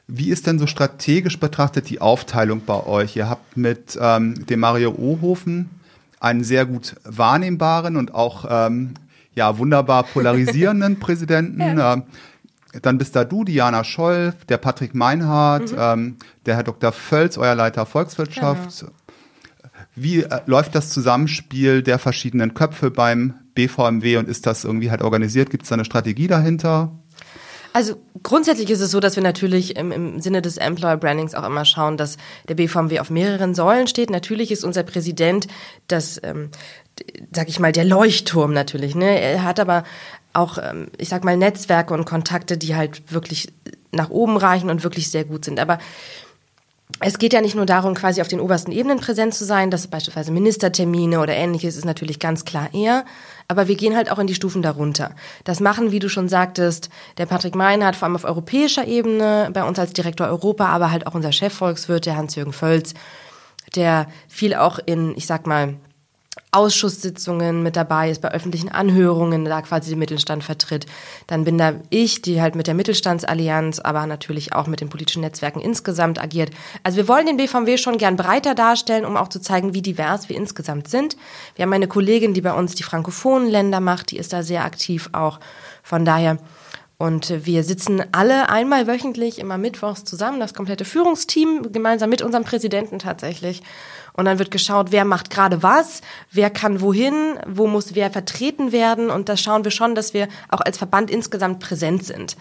Wie 0.07 0.29
ist 0.29 0.47
denn 0.47 0.59
so 0.59 0.67
strategisch 0.67 1.39
betrachtet 1.39 1.89
die 1.89 1.99
Aufteilung 1.99 2.61
bei 2.65 2.85
euch? 2.85 3.15
Ihr 3.15 3.27
habt 3.27 3.57
mit 3.57 3.97
ähm, 3.99 4.45
dem 4.45 4.59
Mario 4.59 4.91
Ohofen 4.91 5.69
einen 6.19 6.43
sehr 6.43 6.65
gut 6.65 6.95
wahrnehmbaren 7.03 7.97
und 7.97 8.13
auch 8.13 8.45
ähm, 8.49 8.93
ja, 9.35 9.57
wunderbar 9.57 10.03
polarisierenden 10.03 10.99
Präsidenten. 10.99 11.59
Ja. 11.59 11.93
Ähm, 11.93 12.03
dann 12.81 12.97
bist 12.97 13.15
da 13.15 13.23
du, 13.23 13.43
Diana 13.43 13.83
Scholl, 13.83 14.33
der 14.49 14.57
Patrick 14.57 14.95
Meinhardt, 14.95 15.71
mhm. 15.71 15.77
ähm, 15.79 16.17
der 16.45 16.55
Herr 16.55 16.63
Dr. 16.63 16.91
Völz, 16.91 17.37
euer 17.37 17.55
Leiter 17.55 17.85
Volkswirtschaft. 17.85 18.81
Genau. 18.81 18.91
Wie 19.95 20.23
äh, 20.23 20.41
läuft 20.45 20.75
das 20.75 20.89
Zusammenspiel 20.89 21.81
der 21.81 21.99
verschiedenen 21.99 22.53
Köpfe 22.53 22.91
beim 22.91 23.35
BVMW 23.55 24.17
und 24.17 24.27
ist 24.27 24.45
das 24.45 24.65
irgendwie 24.65 24.91
halt 24.91 25.01
organisiert? 25.01 25.49
Gibt 25.49 25.63
es 25.63 25.69
da 25.69 25.75
eine 25.75 25.85
Strategie 25.85 26.27
dahinter? 26.27 26.91
Also 27.75 27.95
grundsätzlich 28.23 28.69
ist 28.69 28.79
es 28.79 28.91
so, 28.91 29.01
dass 29.01 29.17
wir 29.17 29.23
natürlich 29.23 29.75
im, 29.75 29.91
im 29.91 30.21
Sinne 30.21 30.41
des 30.41 30.55
Employer 30.55 30.95
Brandings 30.95 31.35
auch 31.35 31.45
immer 31.45 31.65
schauen, 31.65 31.97
dass 31.97 32.15
der 32.47 32.55
BVMW 32.55 32.99
auf 32.99 33.09
mehreren 33.09 33.53
Säulen 33.53 33.87
steht. 33.87 34.09
Natürlich 34.09 34.51
ist 34.51 34.63
unser 34.63 34.83
Präsident 34.83 35.47
das, 35.87 36.17
ähm, 36.23 36.51
sag 37.31 37.49
ich 37.49 37.59
mal, 37.59 37.71
der 37.71 37.85
Leuchtturm 37.85 38.53
natürlich. 38.53 38.95
Ne? 38.95 39.19
Er 39.19 39.43
hat 39.43 39.59
aber 39.59 39.83
auch, 40.33 40.57
ähm, 40.57 40.87
ich 40.97 41.09
sag 41.09 41.23
mal, 41.23 41.37
Netzwerke 41.37 41.93
und 41.93 42.05
Kontakte, 42.05 42.57
die 42.57 42.75
halt 42.75 43.11
wirklich 43.11 43.51
nach 43.91 44.09
oben 44.09 44.37
reichen 44.37 44.69
und 44.69 44.83
wirklich 44.83 45.09
sehr 45.09 45.23
gut 45.23 45.45
sind. 45.45 45.59
Aber 45.59 45.79
es 46.99 47.17
geht 47.17 47.33
ja 47.33 47.41
nicht 47.41 47.55
nur 47.55 47.65
darum, 47.65 47.93
quasi 47.93 48.21
auf 48.21 48.27
den 48.27 48.39
obersten 48.39 48.71
Ebenen 48.71 48.99
präsent 48.99 49.33
zu 49.33 49.43
sein, 49.43 49.71
dass 49.71 49.87
beispielsweise 49.87 50.31
Ministertermine 50.31 51.19
oder 51.19 51.33
ähnliches 51.33 51.75
ist 51.75 51.85
natürlich 51.85 52.19
ganz 52.19 52.45
klar 52.45 52.73
eher, 52.73 53.05
aber 53.47 53.67
wir 53.67 53.75
gehen 53.75 53.95
halt 53.95 54.09
auch 54.11 54.19
in 54.19 54.27
die 54.27 54.35
Stufen 54.35 54.61
darunter. 54.61 55.11
Das 55.43 55.59
machen, 55.59 55.91
wie 55.91 55.99
du 55.99 56.09
schon 56.09 56.29
sagtest, 56.29 56.89
der 57.17 57.25
Patrick 57.25 57.55
Meinhardt 57.55 57.95
vor 57.95 58.05
allem 58.05 58.15
auf 58.15 58.23
europäischer 58.23 58.87
Ebene, 58.87 59.49
bei 59.51 59.63
uns 59.63 59.77
als 59.79 59.93
Direktor 59.93 60.27
Europa, 60.27 60.67
aber 60.67 60.91
halt 60.91 61.07
auch 61.07 61.15
unser 61.15 61.31
Chefvolkswirt, 61.31 62.05
der 62.05 62.17
Hans-Jürgen 62.17 62.53
Völz, 62.53 62.93
der 63.75 64.07
viel 64.29 64.53
auch 64.55 64.79
in, 64.85 65.15
ich 65.17 65.25
sag 65.25 65.47
mal, 65.47 65.75
Ausschusssitzungen 66.51 67.63
mit 67.63 67.75
dabei 67.75 68.09
ist, 68.09 68.21
bei 68.21 68.31
öffentlichen 68.31 68.69
Anhörungen, 68.69 69.45
da 69.45 69.61
quasi 69.61 69.89
den 69.89 69.99
Mittelstand 69.99 70.43
vertritt. 70.43 70.85
Dann 71.27 71.43
bin 71.43 71.57
da 71.57 71.73
ich, 71.89 72.21
die 72.21 72.41
halt 72.41 72.55
mit 72.55 72.67
der 72.67 72.73
Mittelstandsallianz, 72.73 73.79
aber 73.79 74.05
natürlich 74.05 74.53
auch 74.53 74.67
mit 74.67 74.81
den 74.81 74.89
politischen 74.89 75.21
Netzwerken 75.21 75.59
insgesamt 75.59 76.21
agiert. 76.21 76.51
Also 76.83 76.97
wir 76.97 77.07
wollen 77.07 77.25
den 77.25 77.37
BVMW 77.37 77.77
schon 77.77 77.97
gern 77.97 78.15
breiter 78.15 78.55
darstellen, 78.55 79.05
um 79.05 79.17
auch 79.17 79.27
zu 79.27 79.41
zeigen, 79.41 79.73
wie 79.73 79.81
divers 79.81 80.29
wir 80.29 80.35
insgesamt 80.37 80.87
sind. 80.87 81.17
Wir 81.55 81.63
haben 81.63 81.73
eine 81.73 81.87
Kollegin, 81.87 82.33
die 82.33 82.41
bei 82.41 82.53
uns 82.53 82.75
die 82.75 82.83
frankophonen 82.83 83.49
Länder 83.49 83.79
macht, 83.79 84.11
die 84.11 84.17
ist 84.17 84.31
da 84.31 84.43
sehr 84.43 84.63
aktiv 84.63 85.09
auch. 85.13 85.39
Von 85.83 86.05
daher 86.05 86.37
und 86.97 87.45
wir 87.45 87.63
sitzen 87.63 88.01
alle 88.13 88.47
einmal 88.47 88.87
wöchentlich, 88.87 89.39
immer 89.39 89.57
mittwochs 89.57 90.05
zusammen, 90.05 90.39
das 90.39 90.53
komplette 90.53 90.85
Führungsteam, 90.85 91.73
gemeinsam 91.73 92.09
mit 92.09 92.21
unserem 92.21 92.45
Präsidenten 92.45 92.99
tatsächlich. 92.99 93.63
Und 94.13 94.25
dann 94.25 94.39
wird 94.39 94.49
geschaut, 94.49 94.93
wer 94.93 95.03
macht 95.03 95.29
gerade 95.29 95.61
was, 95.61 95.99
wer 96.31 96.49
kann 96.49 96.79
wohin, 96.79 97.37
wo 97.45 97.67
muss 97.67 97.95
wer 97.95 98.11
vertreten 98.11 98.71
werden. 98.71 99.09
Und 99.09 99.27
da 99.27 99.35
schauen 99.35 99.65
wir 99.65 99.71
schon, 99.71 99.93
dass 99.93 100.13
wir 100.13 100.29
auch 100.47 100.61
als 100.61 100.77
Verband 100.77 101.11
insgesamt 101.11 101.59
präsent 101.59 102.05
sind. 102.05 102.37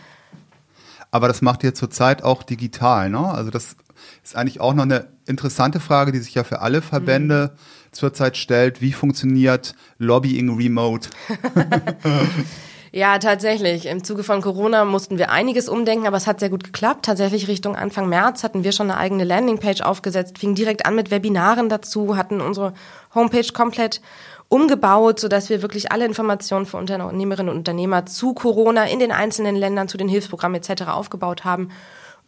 Aber 1.10 1.26
das 1.26 1.42
macht 1.42 1.64
ihr 1.64 1.74
zurzeit 1.74 2.22
auch 2.22 2.44
digital, 2.44 3.10
ne? 3.10 3.26
Also 3.28 3.50
das 3.50 3.76
ist 4.22 4.36
eigentlich 4.36 4.60
auch 4.60 4.74
noch 4.74 4.84
eine 4.84 5.08
interessante 5.26 5.80
Frage, 5.80 6.12
die 6.12 6.18
sich 6.18 6.34
ja 6.34 6.44
für 6.44 6.60
alle 6.60 6.80
Verbände 6.80 7.52
mhm. 7.54 7.92
zurzeit 7.92 8.36
stellt. 8.36 8.80
Wie 8.80 8.92
funktioniert 8.92 9.74
Lobbying 9.98 10.56
remote? 10.56 11.08
Ja, 12.96 13.18
tatsächlich. 13.18 13.86
Im 13.86 14.04
Zuge 14.04 14.22
von 14.22 14.40
Corona 14.40 14.84
mussten 14.84 15.18
wir 15.18 15.32
einiges 15.32 15.68
umdenken, 15.68 16.06
aber 16.06 16.16
es 16.16 16.28
hat 16.28 16.38
sehr 16.38 16.48
gut 16.48 16.62
geklappt. 16.62 17.06
Tatsächlich 17.06 17.48
Richtung 17.48 17.74
Anfang 17.74 18.08
März 18.08 18.44
hatten 18.44 18.62
wir 18.62 18.70
schon 18.70 18.88
eine 18.88 19.00
eigene 19.00 19.24
Landingpage 19.24 19.80
aufgesetzt, 19.80 20.38
fingen 20.38 20.54
direkt 20.54 20.86
an 20.86 20.94
mit 20.94 21.10
Webinaren 21.10 21.68
dazu, 21.68 22.16
hatten 22.16 22.40
unsere 22.40 22.72
Homepage 23.12 23.52
komplett 23.52 24.00
umgebaut, 24.48 25.18
sodass 25.18 25.50
wir 25.50 25.60
wirklich 25.60 25.90
alle 25.90 26.04
Informationen 26.04 26.66
für 26.66 26.76
Unternehmerinnen 26.76 27.50
und 27.50 27.58
Unternehmer 27.58 28.06
zu 28.06 28.32
Corona 28.32 28.84
in 28.84 29.00
den 29.00 29.10
einzelnen 29.10 29.56
Ländern, 29.56 29.88
zu 29.88 29.96
den 29.96 30.08
Hilfsprogrammen 30.08 30.62
etc. 30.62 30.82
aufgebaut 30.82 31.44
haben 31.44 31.70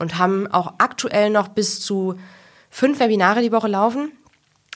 und 0.01 0.19
haben 0.19 0.49
auch 0.49 0.75
aktuell 0.79 1.31
noch 1.31 1.47
bis 1.47 1.81
zu 1.81 2.17
fünf 2.71 2.99
Webinare 2.99 3.41
die 3.41 3.53
Woche 3.53 3.69
laufen 3.69 4.11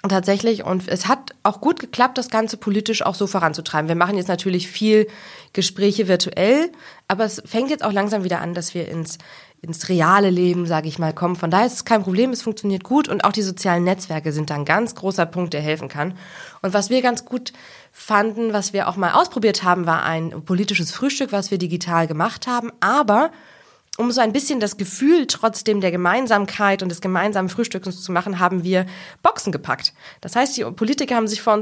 tatsächlich 0.09 0.65
und 0.65 0.89
es 0.89 1.09
hat 1.09 1.35
auch 1.43 1.61
gut 1.61 1.79
geklappt, 1.79 2.17
das 2.17 2.31
Ganze 2.31 2.57
politisch 2.57 3.03
auch 3.03 3.15
so 3.15 3.27
voranzutreiben. 3.27 3.89
Wir 3.89 3.97
machen 3.97 4.17
jetzt 4.17 4.29
natürlich 4.29 4.69
viel 4.69 5.07
Gespräche 5.53 6.09
virtuell, 6.09 6.71
aber 7.07 7.25
es 7.25 7.43
fängt 7.45 7.71
jetzt 7.71 7.85
auch 7.85 7.93
langsam 7.93 8.25
wieder 8.25 8.41
an, 8.41 8.55
dass 8.55 8.75
wir 8.75 8.89
ins 8.89 9.19
ins 9.63 9.91
reale 9.91 10.31
Leben, 10.31 10.67
sage 10.67 10.89
ich 10.89 10.99
mal, 10.99 11.13
kommen. 11.13 11.37
Von 11.37 11.51
daher 11.51 11.67
ist 11.67 11.75
es 11.75 11.85
kein 11.85 12.03
Problem, 12.03 12.31
es 12.31 12.43
funktioniert 12.43 12.83
gut 12.83 13.09
und 13.09 13.25
auch 13.25 13.33
die 13.33 13.43
sozialen 13.43 13.85
Netzwerke 13.85 14.33
sind 14.33 14.49
da 14.49 14.55
ein 14.55 14.65
ganz 14.65 14.95
großer 14.95 15.27
Punkt, 15.27 15.53
der 15.53 15.61
helfen 15.61 15.89
kann. 15.89 16.15
Und 16.63 16.73
was 16.73 16.89
wir 16.89 17.03
ganz 17.03 17.27
gut 17.27 17.53
fanden, 17.93 18.55
was 18.55 18.73
wir 18.73 18.89
auch 18.89 18.97
mal 18.97 19.13
ausprobiert 19.13 19.63
haben, 19.63 19.85
war 19.85 20.03
ein 20.05 20.45
politisches 20.45 20.93
Frühstück, 20.93 21.33
was 21.33 21.51
wir 21.51 21.59
digital 21.59 22.07
gemacht 22.07 22.47
haben, 22.47 22.73
aber 22.81 23.31
um 24.01 24.11
so 24.11 24.23
ein 24.23 24.33
bisschen 24.33 24.61
das 24.61 24.79
Gefühl 24.79 25.27
trotzdem 25.27 25.83
der 25.83 25.91
Gemeinsamkeit 25.91 26.83
und 26.83 26.89
des 26.89 27.03
gemeinsamen 27.03 27.51
Frühstückens 27.51 28.03
zu 28.03 28.13
machen, 28.13 28.39
haben 28.39 28.65
wir 28.65 28.87
Boxen 29.23 29.53
gepackt. 29.53 29.93
Das 30.23 30.35
heißt, 30.35 30.57
die 30.57 30.65
Politiker 30.65 31.17
haben 31.17 31.29
sich 31.29 31.43
vor, 31.43 31.61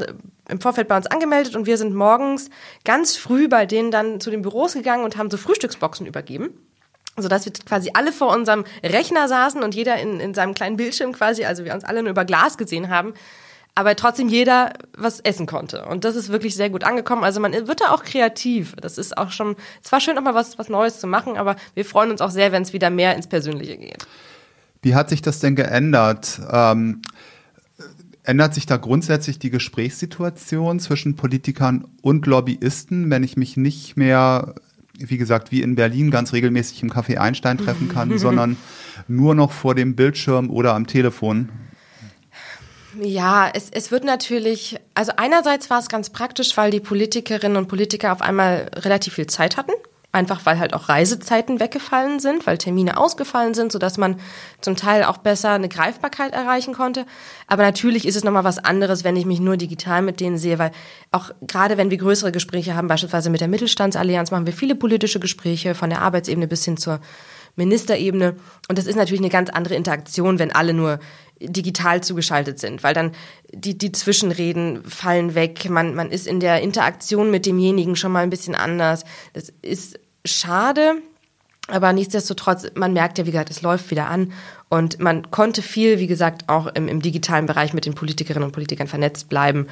im 0.49 0.61
Vorfeld 0.61 0.87
bei 0.87 0.97
uns 0.97 1.09
angemeldet 1.09 1.57
und 1.57 1.67
wir 1.67 1.77
sind 1.77 1.95
morgens 1.95 2.49
ganz 2.85 3.17
früh 3.17 3.49
bei 3.49 3.67
denen 3.67 3.91
dann 3.91 4.21
zu 4.21 4.31
den 4.31 4.43
Büros 4.43 4.75
gegangen 4.75 5.05
und 5.05 5.17
haben 5.17 5.31
so 5.31 5.37
Frühstücksboxen 5.37 6.07
übergeben 6.07 6.51
sodass 7.21 7.45
wir 7.45 7.53
quasi 7.53 7.91
alle 7.95 8.13
vor 8.13 8.33
unserem 8.33 8.65
Rechner 8.81 9.27
saßen 9.27 9.65
und 9.65 9.75
jeder 9.75 9.97
in, 9.97 10.21
in 10.21 10.35
seinem 10.35 10.55
kleinen 10.55 10.77
Bildschirm 10.77 11.11
quasi, 11.11 11.45
also 11.45 11.65
wir 11.65 11.75
uns 11.75 11.83
alle 11.83 12.01
nur 12.01 12.13
über 12.13 12.25
Glas 12.25 12.57
gesehen 12.57 12.91
haben 12.91 13.13
aber 13.79 13.95
trotzdem 13.95 14.29
jeder 14.29 14.73
was 14.97 15.21
essen 15.21 15.47
konnte. 15.47 15.85
Und 15.85 16.05
das 16.05 16.17
ist 16.17 16.31
wirklich 16.31 16.57
sehr 16.57 16.69
gut 16.69 16.83
angekommen. 16.83 17.23
Also 17.23 17.39
man 17.39 17.53
wird 17.53 17.81
da 17.81 17.93
auch 17.93 18.03
kreativ. 18.03 18.75
Das 18.81 18.99
ist 18.99 19.17
auch 19.17 19.31
schon, 19.31 19.55
es 19.85 19.93
war 19.93 20.01
schön, 20.01 20.17
nochmal 20.17 20.35
was, 20.35 20.59
was 20.59 20.69
Neues 20.69 20.99
zu 20.99 21.07
machen, 21.07 21.37
aber 21.37 21.55
wir 21.75 21.85
freuen 21.85 22.11
uns 22.11 22.21
auch 22.21 22.33
sehr, 22.33 22.51
wenn 22.51 22.65
es 22.65 22.73
wieder 22.73 22.91
mehr 22.91 23.15
ins 23.15 23.29
Persönliche 23.29 23.77
geht. 23.77 24.05
Wie 24.83 24.97
hat 24.97 25.09
sich 25.09 25.23
das 25.23 25.39
denn 25.39 25.55
geändert? 25.55 26.41
Ähm, 26.51 27.03
ändert 28.25 28.53
sich 28.53 28.67
da 28.67 28.79
grundsätzlich 28.79 29.39
die 29.39 29.51
Gesprächssituation 29.51 30.81
zwischen 30.81 31.15
Politikern 31.15 31.87
und 32.03 32.27
Lobbyisten, 32.27 33.09
wenn 33.13 33.23
ich 33.23 33.37
mich 33.37 33.57
nicht 33.57 33.97
mehr, 33.97 34.57
wie 34.99 35.19
gesagt, 35.19 35.53
wie 35.53 35.63
in 35.63 35.77
Berlin 35.77 36.11
ganz 36.11 36.33
regelmäßig 36.33 36.83
im 36.83 36.91
Café 36.91 37.19
Einstein 37.19 37.59
treffen 37.59 37.89
kann, 37.89 38.19
sondern 38.19 38.57
nur 39.07 39.37
noch 39.37 39.53
vor 39.53 39.77
dem 39.77 39.95
Bildschirm 39.95 40.51
oder 40.51 40.75
am 40.75 40.89
Telefon? 40.89 41.51
Ja, 43.01 43.49
es, 43.53 43.71
es 43.71 43.93
wird 43.93 44.05
natürlich, 44.05 44.77
also 44.95 45.13
einerseits 45.17 45.71
war 45.71 45.79
es 45.79 45.89
ganz 45.89 46.11
praktisch, 46.11 46.57
weil 46.57 46.73
die 46.73 46.81
Politikerinnen 46.81 47.57
und 47.57 47.69
Politiker 47.69 48.13
auf 48.13 48.23
einmal 48.23 48.71
relativ 48.75 49.15
viel 49.15 49.29
Zeit 49.29 49.57
hatten. 49.57 49.73
Einfach 50.11 50.47
weil 50.47 50.59
halt 50.59 50.73
auch 50.73 50.89
Reisezeiten 50.89 51.61
weggefallen 51.61 52.19
sind, 52.19 52.47
weil 52.47 52.57
Termine 52.57 52.97
ausgefallen 52.97 53.53
sind, 53.53 53.71
sodass 53.71 53.99
man 53.99 54.19
zum 54.63 54.75
Teil 54.75 55.05
auch 55.05 55.19
besser 55.19 55.51
eine 55.51 55.69
Greifbarkeit 55.69 56.33
erreichen 56.33 56.73
konnte. 56.73 57.05
Aber 57.47 57.63
natürlich 57.63 58.07
ist 58.09 58.17
es 58.17 58.25
nochmal 58.25 58.43
was 58.43 58.59
anderes, 58.59 59.05
wenn 59.05 59.17
ich 59.17 59.27
mich 59.27 59.39
nur 59.39 59.59
digital 59.59 60.01
mit 60.01 60.21
denen 60.21 60.39
sehe, 60.39 60.59
weil 60.59 60.73
auch 61.13 61.31
gerade 61.43 61.77
wenn 61.77 61.91
wir 61.91 61.99
größere 61.99 62.33
Gespräche 62.33 62.75
haben, 62.75 62.89
beispielsweise 62.89 63.29
mit 63.29 63.43
der 63.43 63.49
Mittelstandsallianz, 63.49 64.31
machen 64.31 64.47
wir 64.47 64.55
viele 64.55 64.75
politische 64.75 65.21
Gespräche 65.21 65.75
von 65.75 65.91
der 65.91 66.01
Arbeitsebene 66.01 66.49
bis 66.49 66.65
hin 66.65 66.79
zur 66.79 67.01
Ministerebene. 67.57 68.37
Und 68.69 68.79
das 68.79 68.87
ist 68.87 68.97
natürlich 68.97 69.21
eine 69.21 69.29
ganz 69.29 69.51
andere 69.51 69.75
Interaktion, 69.75 70.39
wenn 70.39 70.53
alle 70.53 70.73
nur 70.73 71.01
digital 71.41 72.03
zugeschaltet 72.03 72.59
sind, 72.59 72.83
weil 72.83 72.95
dann 72.95 73.13
die, 73.53 73.77
die 73.77 73.93
Zwischenreden 73.93 74.85
fallen 74.85 75.35
weg, 75.35 75.69
man, 75.71 75.95
man 75.95 76.11
ist 76.11 76.27
in 76.27 76.41
der 76.41 76.61
Interaktion 76.61 77.31
mit 77.31 77.47
demjenigen 77.47 77.97
schon 77.97 78.13
mal 78.13 78.23
ein 78.23 78.31
bisschen 78.31 78.55
anders. 78.55 79.05
Das 79.33 79.53
ist 79.63 79.99
schade, 80.25 80.95
aber 81.69 81.93
nichtsdestotrotz, 81.93 82.67
man 82.75 82.93
merkt 82.93 83.19
ja, 83.19 83.27
wie 83.27 83.31
gesagt, 83.31 83.51
es 83.51 83.63
läuft 83.63 83.91
wieder 83.91 84.09
an. 84.09 84.33
Und 84.69 84.99
man 85.01 85.31
konnte 85.31 85.63
viel, 85.63 85.99
wie 85.99 86.07
gesagt, 86.07 86.49
auch 86.49 86.67
im, 86.67 86.89
im 86.89 87.01
digitalen 87.01 87.47
Bereich 87.47 87.73
mit 87.73 87.87
den 87.87 87.95
Politikerinnen 87.95 88.45
und 88.45 88.53
Politikern 88.53 88.87
vernetzt 88.87 89.29
bleiben 89.29 89.67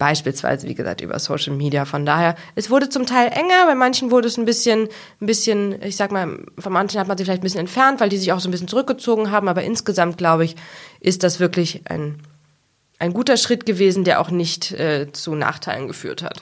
beispielsweise, 0.00 0.66
wie 0.66 0.74
gesagt, 0.74 1.02
über 1.02 1.18
Social 1.18 1.54
Media. 1.54 1.84
Von 1.84 2.06
daher, 2.06 2.34
es 2.56 2.70
wurde 2.70 2.88
zum 2.88 3.06
Teil 3.06 3.28
enger, 3.28 3.66
bei 3.66 3.74
manchen 3.76 4.10
wurde 4.10 4.26
es 4.26 4.38
ein 4.38 4.46
bisschen, 4.46 4.88
ein 5.20 5.26
bisschen, 5.26 5.80
ich 5.82 5.96
sag 5.96 6.10
mal, 6.10 6.38
von 6.58 6.72
manchen 6.72 6.98
hat 6.98 7.06
man 7.06 7.18
sich 7.18 7.26
vielleicht 7.26 7.42
ein 7.42 7.44
bisschen 7.44 7.60
entfernt, 7.60 8.00
weil 8.00 8.08
die 8.08 8.16
sich 8.16 8.32
auch 8.32 8.40
so 8.40 8.48
ein 8.48 8.50
bisschen 8.50 8.66
zurückgezogen 8.66 9.30
haben, 9.30 9.46
aber 9.46 9.62
insgesamt, 9.62 10.16
glaube 10.16 10.46
ich, 10.46 10.56
ist 11.00 11.22
das 11.22 11.38
wirklich 11.38 11.82
ein, 11.84 12.16
ein 12.98 13.12
guter 13.12 13.36
Schritt 13.36 13.66
gewesen, 13.66 14.02
der 14.04 14.20
auch 14.20 14.30
nicht 14.30 14.72
äh, 14.72 15.12
zu 15.12 15.34
Nachteilen 15.34 15.86
geführt 15.86 16.22
hat 16.22 16.40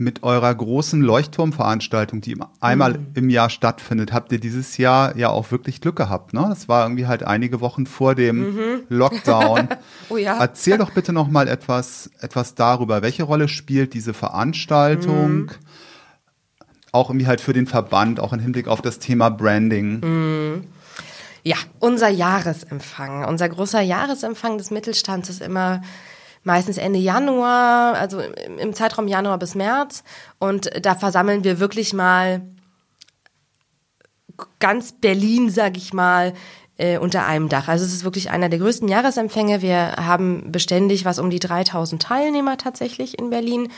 mit 0.00 0.22
eurer 0.22 0.54
großen 0.54 1.02
Leuchtturmveranstaltung, 1.02 2.22
die 2.22 2.38
einmal 2.58 2.94
mhm. 2.94 3.06
im 3.14 3.28
Jahr 3.28 3.50
stattfindet, 3.50 4.14
habt 4.14 4.32
ihr 4.32 4.40
dieses 4.40 4.78
Jahr 4.78 5.14
ja 5.14 5.28
auch 5.28 5.50
wirklich 5.50 5.82
Glück 5.82 5.96
gehabt. 5.96 6.32
Ne? 6.32 6.46
Das 6.48 6.68
war 6.68 6.84
irgendwie 6.84 7.06
halt 7.06 7.22
einige 7.22 7.60
Wochen 7.60 7.84
vor 7.84 8.14
dem 8.14 8.54
mhm. 8.54 8.82
Lockdown. 8.88 9.68
oh 10.08 10.16
ja. 10.16 10.38
Erzähl 10.38 10.78
doch 10.78 10.90
bitte 10.92 11.12
noch 11.12 11.28
mal 11.28 11.48
etwas, 11.48 12.10
etwas 12.20 12.54
darüber. 12.54 13.02
Welche 13.02 13.24
Rolle 13.24 13.46
spielt 13.46 13.92
diese 13.92 14.14
Veranstaltung? 14.14 15.32
Mhm. 15.32 15.50
Auch 16.92 17.10
irgendwie 17.10 17.26
halt 17.26 17.42
für 17.42 17.52
den 17.52 17.66
Verband, 17.66 18.20
auch 18.20 18.32
im 18.32 18.40
Hinblick 18.40 18.68
auf 18.68 18.80
das 18.80 19.00
Thema 19.00 19.28
Branding. 19.28 20.00
Mhm. 20.00 20.64
Ja, 21.42 21.56
unser 21.78 22.08
Jahresempfang. 22.08 23.26
Unser 23.26 23.50
großer 23.50 23.82
Jahresempfang 23.82 24.56
des 24.56 24.70
Mittelstands 24.70 25.28
ist 25.28 25.42
immer 25.42 25.82
meistens 26.42 26.78
Ende 26.78 26.98
Januar, 26.98 27.94
also 27.94 28.20
im 28.20 28.74
Zeitraum 28.74 29.08
Januar 29.08 29.38
bis 29.38 29.54
März. 29.54 30.04
Und 30.38 30.70
da 30.84 30.94
versammeln 30.94 31.44
wir 31.44 31.60
wirklich 31.60 31.92
mal 31.92 32.42
ganz 34.58 34.92
Berlin, 34.92 35.50
sag 35.50 35.76
ich 35.76 35.92
mal, 35.92 36.32
äh, 36.78 36.98
unter 36.98 37.26
einem 37.26 37.48
Dach. 37.48 37.68
Also 37.68 37.84
es 37.84 37.92
ist 37.92 38.04
wirklich 38.04 38.30
einer 38.30 38.48
der 38.48 38.58
größten 38.58 38.88
Jahresempfänge. 38.88 39.60
Wir 39.60 39.96
haben 39.96 40.50
beständig 40.50 41.04
was 41.04 41.18
um 41.18 41.28
die 41.28 41.38
3000 41.38 42.00
Teilnehmer 42.00 42.56
tatsächlich 42.56 43.18
in 43.18 43.30
Berlin. 43.30 43.68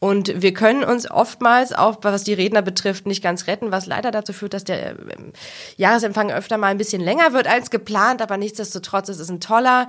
Und 0.00 0.40
wir 0.40 0.54
können 0.54 0.84
uns 0.84 1.10
oftmals 1.10 1.72
auch, 1.72 1.98
was 2.02 2.22
die 2.22 2.32
Redner 2.32 2.62
betrifft, 2.62 3.06
nicht 3.06 3.22
ganz 3.22 3.48
retten, 3.48 3.72
was 3.72 3.86
leider 3.86 4.12
dazu 4.12 4.32
führt, 4.32 4.54
dass 4.54 4.64
der 4.64 4.90
ähm, 4.90 5.32
Jahresempfang 5.76 6.30
öfter 6.30 6.56
mal 6.56 6.68
ein 6.68 6.78
bisschen 6.78 7.02
länger 7.02 7.32
wird 7.32 7.48
als 7.48 7.70
geplant, 7.70 8.22
aber 8.22 8.36
nichtsdestotrotz, 8.36 9.08
es 9.08 9.18
ist 9.18 9.28
ein 9.28 9.40
toller, 9.40 9.88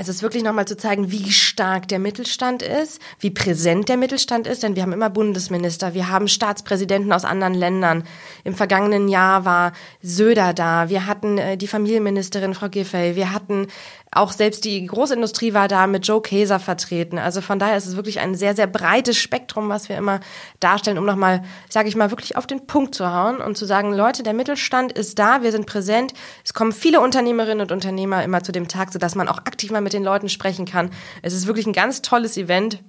es 0.00 0.08
ist 0.08 0.22
wirklich 0.22 0.42
nochmal 0.42 0.66
zu 0.66 0.78
zeigen, 0.78 1.12
wie 1.12 1.30
stark 1.30 1.86
der 1.88 1.98
Mittelstand 1.98 2.62
ist, 2.62 3.02
wie 3.18 3.30
präsent 3.30 3.90
der 3.90 3.98
Mittelstand 3.98 4.46
ist, 4.46 4.62
denn 4.62 4.74
wir 4.74 4.82
haben 4.82 4.94
immer 4.94 5.10
Bundesminister, 5.10 5.92
wir 5.92 6.08
haben 6.08 6.26
Staatspräsidenten 6.26 7.12
aus 7.12 7.26
anderen 7.26 7.52
Ländern. 7.52 8.04
Im 8.42 8.54
vergangenen 8.54 9.08
Jahr 9.08 9.44
war 9.44 9.72
Söder 10.00 10.54
da, 10.54 10.88
wir 10.88 11.06
hatten 11.06 11.36
äh, 11.36 11.58
die 11.58 11.66
Familienministerin 11.66 12.54
Frau 12.54 12.70
Giffey, 12.70 13.14
wir 13.14 13.34
hatten 13.34 13.66
auch 14.12 14.32
selbst 14.32 14.64
die 14.64 14.84
Großindustrie 14.86 15.54
war 15.54 15.68
da 15.68 15.86
mit 15.86 16.06
Joe 16.06 16.20
Käser 16.20 16.58
vertreten. 16.58 17.16
Also 17.18 17.40
von 17.40 17.60
daher 17.60 17.76
ist 17.76 17.86
es 17.86 17.94
wirklich 17.94 18.18
ein 18.18 18.34
sehr, 18.34 18.56
sehr 18.56 18.66
breites 18.66 19.16
Spektrum, 19.16 19.68
was 19.68 19.88
wir 19.88 19.96
immer 19.96 20.18
darstellen, 20.58 20.98
um 20.98 21.06
nochmal, 21.06 21.44
sage 21.68 21.88
ich 21.88 21.94
mal, 21.94 22.10
wirklich 22.10 22.36
auf 22.36 22.48
den 22.48 22.66
Punkt 22.66 22.94
zu 22.94 23.12
hauen 23.12 23.40
und 23.40 23.56
zu 23.56 23.66
sagen, 23.66 23.92
Leute, 23.92 24.24
der 24.24 24.32
Mittelstand 24.32 24.90
ist 24.90 25.20
da, 25.20 25.42
wir 25.44 25.52
sind 25.52 25.66
präsent. 25.66 26.12
Es 26.44 26.54
kommen 26.54 26.72
viele 26.72 27.00
Unternehmerinnen 27.00 27.60
und 27.60 27.70
Unternehmer 27.70 28.24
immer 28.24 28.42
zu 28.42 28.50
dem 28.50 28.66
Tag, 28.66 28.92
sodass 28.92 29.14
man 29.14 29.28
auch 29.28 29.38
aktiv 29.38 29.70
mal 29.70 29.80
mit 29.90 29.94
den 29.94 30.04
Leuten 30.04 30.28
sprechen 30.28 30.66
kann. 30.66 30.90
Es 31.22 31.32
ist 31.32 31.48
wirklich 31.48 31.66
ein 31.66 31.72
ganz 31.72 32.00
tolles 32.00 32.36
Event. 32.36 32.82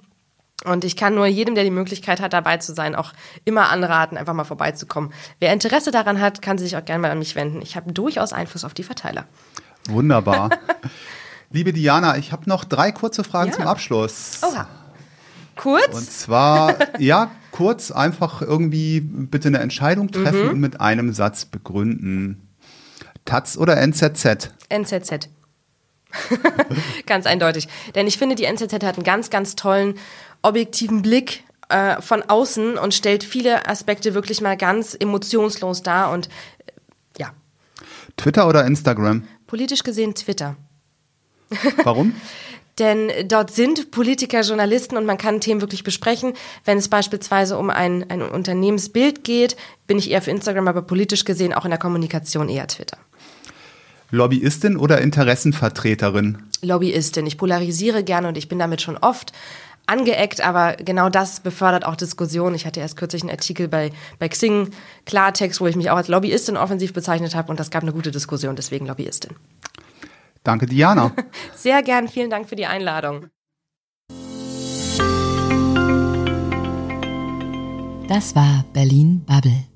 Und 0.63 0.83
ich 0.83 0.95
kann 0.95 1.15
nur 1.15 1.25
jedem, 1.25 1.55
der 1.55 1.63
die 1.63 1.71
Möglichkeit 1.71 2.21
hat, 2.21 2.33
dabei 2.33 2.57
zu 2.57 2.75
sein, 2.75 2.93
auch 2.93 3.13
immer 3.45 3.69
anraten, 3.69 4.15
einfach 4.15 4.35
mal 4.35 4.43
vorbeizukommen. 4.43 5.11
Wer 5.39 5.51
Interesse 5.51 5.89
daran 5.89 6.21
hat, 6.21 6.43
kann 6.43 6.59
sich 6.59 6.77
auch 6.77 6.85
gerne 6.85 7.01
mal 7.01 7.09
an 7.09 7.17
mich 7.17 7.35
wenden. 7.35 7.63
Ich 7.63 7.75
habe 7.75 7.91
durchaus 7.91 8.31
Einfluss 8.31 8.63
auf 8.63 8.75
die 8.75 8.83
Verteiler. 8.83 9.25
Wunderbar. 9.89 10.51
Liebe 11.49 11.73
Diana, 11.73 12.17
ich 12.17 12.31
habe 12.31 12.47
noch 12.47 12.63
drei 12.63 12.91
kurze 12.91 13.23
Fragen 13.23 13.49
ja. 13.49 13.55
zum 13.55 13.65
Abschluss. 13.65 14.41
Oha. 14.43 14.67
Kurz? 15.55 15.95
Und 15.95 16.11
zwar, 16.11 16.75
ja, 16.99 17.31
kurz, 17.49 17.89
einfach 17.89 18.43
irgendwie 18.43 18.99
bitte 19.01 19.47
eine 19.47 19.59
Entscheidung 19.59 20.11
treffen 20.11 20.43
mhm. 20.43 20.49
und 20.51 20.59
mit 20.59 20.79
einem 20.79 21.11
Satz 21.11 21.45
begründen. 21.45 22.47
Taz 23.25 23.57
oder 23.57 23.77
NZZ? 23.77 24.51
NZZ. 24.69 25.29
ganz 27.05 27.25
eindeutig. 27.25 27.67
Denn 27.95 28.07
ich 28.07 28.17
finde, 28.17 28.35
die 28.35 28.45
NZZ 28.45 28.73
hat 28.73 28.95
einen 28.95 29.03
ganz, 29.03 29.29
ganz 29.29 29.55
tollen, 29.55 29.95
objektiven 30.41 31.01
Blick 31.01 31.43
äh, 31.69 32.01
von 32.01 32.23
außen 32.23 32.77
und 32.77 32.93
stellt 32.93 33.23
viele 33.23 33.67
Aspekte 33.67 34.13
wirklich 34.13 34.41
mal 34.41 34.57
ganz 34.57 34.95
emotionslos 34.99 35.83
dar. 35.83 36.11
Und 36.11 36.27
äh, 36.27 36.71
ja. 37.17 37.31
Twitter 38.17 38.47
oder 38.47 38.65
Instagram? 38.65 39.23
Politisch 39.47 39.83
gesehen 39.83 40.15
Twitter. 40.15 40.55
Warum? 41.83 42.13
Denn 42.79 43.11
dort 43.27 43.51
sind 43.51 43.91
Politiker, 43.91 44.41
Journalisten 44.41 44.97
und 44.97 45.05
man 45.05 45.17
kann 45.17 45.41
Themen 45.41 45.61
wirklich 45.61 45.83
besprechen. 45.83 46.33
Wenn 46.63 46.77
es 46.77 46.87
beispielsweise 46.87 47.57
um 47.57 47.69
ein, 47.69 48.09
ein 48.09 48.21
Unternehmensbild 48.21 49.23
geht, 49.23 49.55
bin 49.87 49.97
ich 49.97 50.09
eher 50.09 50.21
für 50.21 50.31
Instagram, 50.31 50.67
aber 50.67 50.81
politisch 50.81 51.25
gesehen 51.25 51.53
auch 51.53 51.65
in 51.65 51.71
der 51.71 51.79
Kommunikation 51.79 52.49
eher 52.49 52.67
Twitter. 52.67 52.97
Lobbyistin 54.11 54.77
oder 54.77 55.01
Interessenvertreterin? 55.01 56.37
Lobbyistin. 56.61 57.25
Ich 57.25 57.37
polarisiere 57.37 58.03
gerne 58.03 58.27
und 58.27 58.37
ich 58.37 58.47
bin 58.47 58.59
damit 58.59 58.81
schon 58.81 58.97
oft 58.97 59.31
angeeckt, 59.87 60.41
aber 60.41 60.73
genau 60.73 61.09
das 61.09 61.39
befördert 61.39 61.85
auch 61.85 61.95
Diskussionen. 61.95 62.55
Ich 62.55 62.65
hatte 62.65 62.79
erst 62.79 62.97
kürzlich 62.97 63.23
einen 63.23 63.31
Artikel 63.31 63.67
bei, 63.67 63.91
bei 64.19 64.29
Xing 64.29 64.69
Klartext, 65.05 65.59
wo 65.59 65.67
ich 65.67 65.75
mich 65.75 65.89
auch 65.89 65.97
als 65.97 66.07
Lobbyistin 66.07 66.57
offensiv 66.57 66.93
bezeichnet 66.93 67.35
habe 67.35 67.49
und 67.49 67.59
das 67.59 67.71
gab 67.71 67.83
eine 67.83 67.93
gute 67.93 68.11
Diskussion, 68.11 68.55
deswegen 68.55 68.85
Lobbyistin. 68.85 69.35
Danke, 70.43 70.65
Diana. 70.65 71.11
Sehr 71.55 71.81
gern, 71.81 72.07
vielen 72.07 72.29
Dank 72.29 72.49
für 72.49 72.55
die 72.55 72.65
Einladung. 72.65 73.27
Das 78.07 78.35
war 78.35 78.65
Berlin 78.73 79.23
Bubble. 79.25 79.70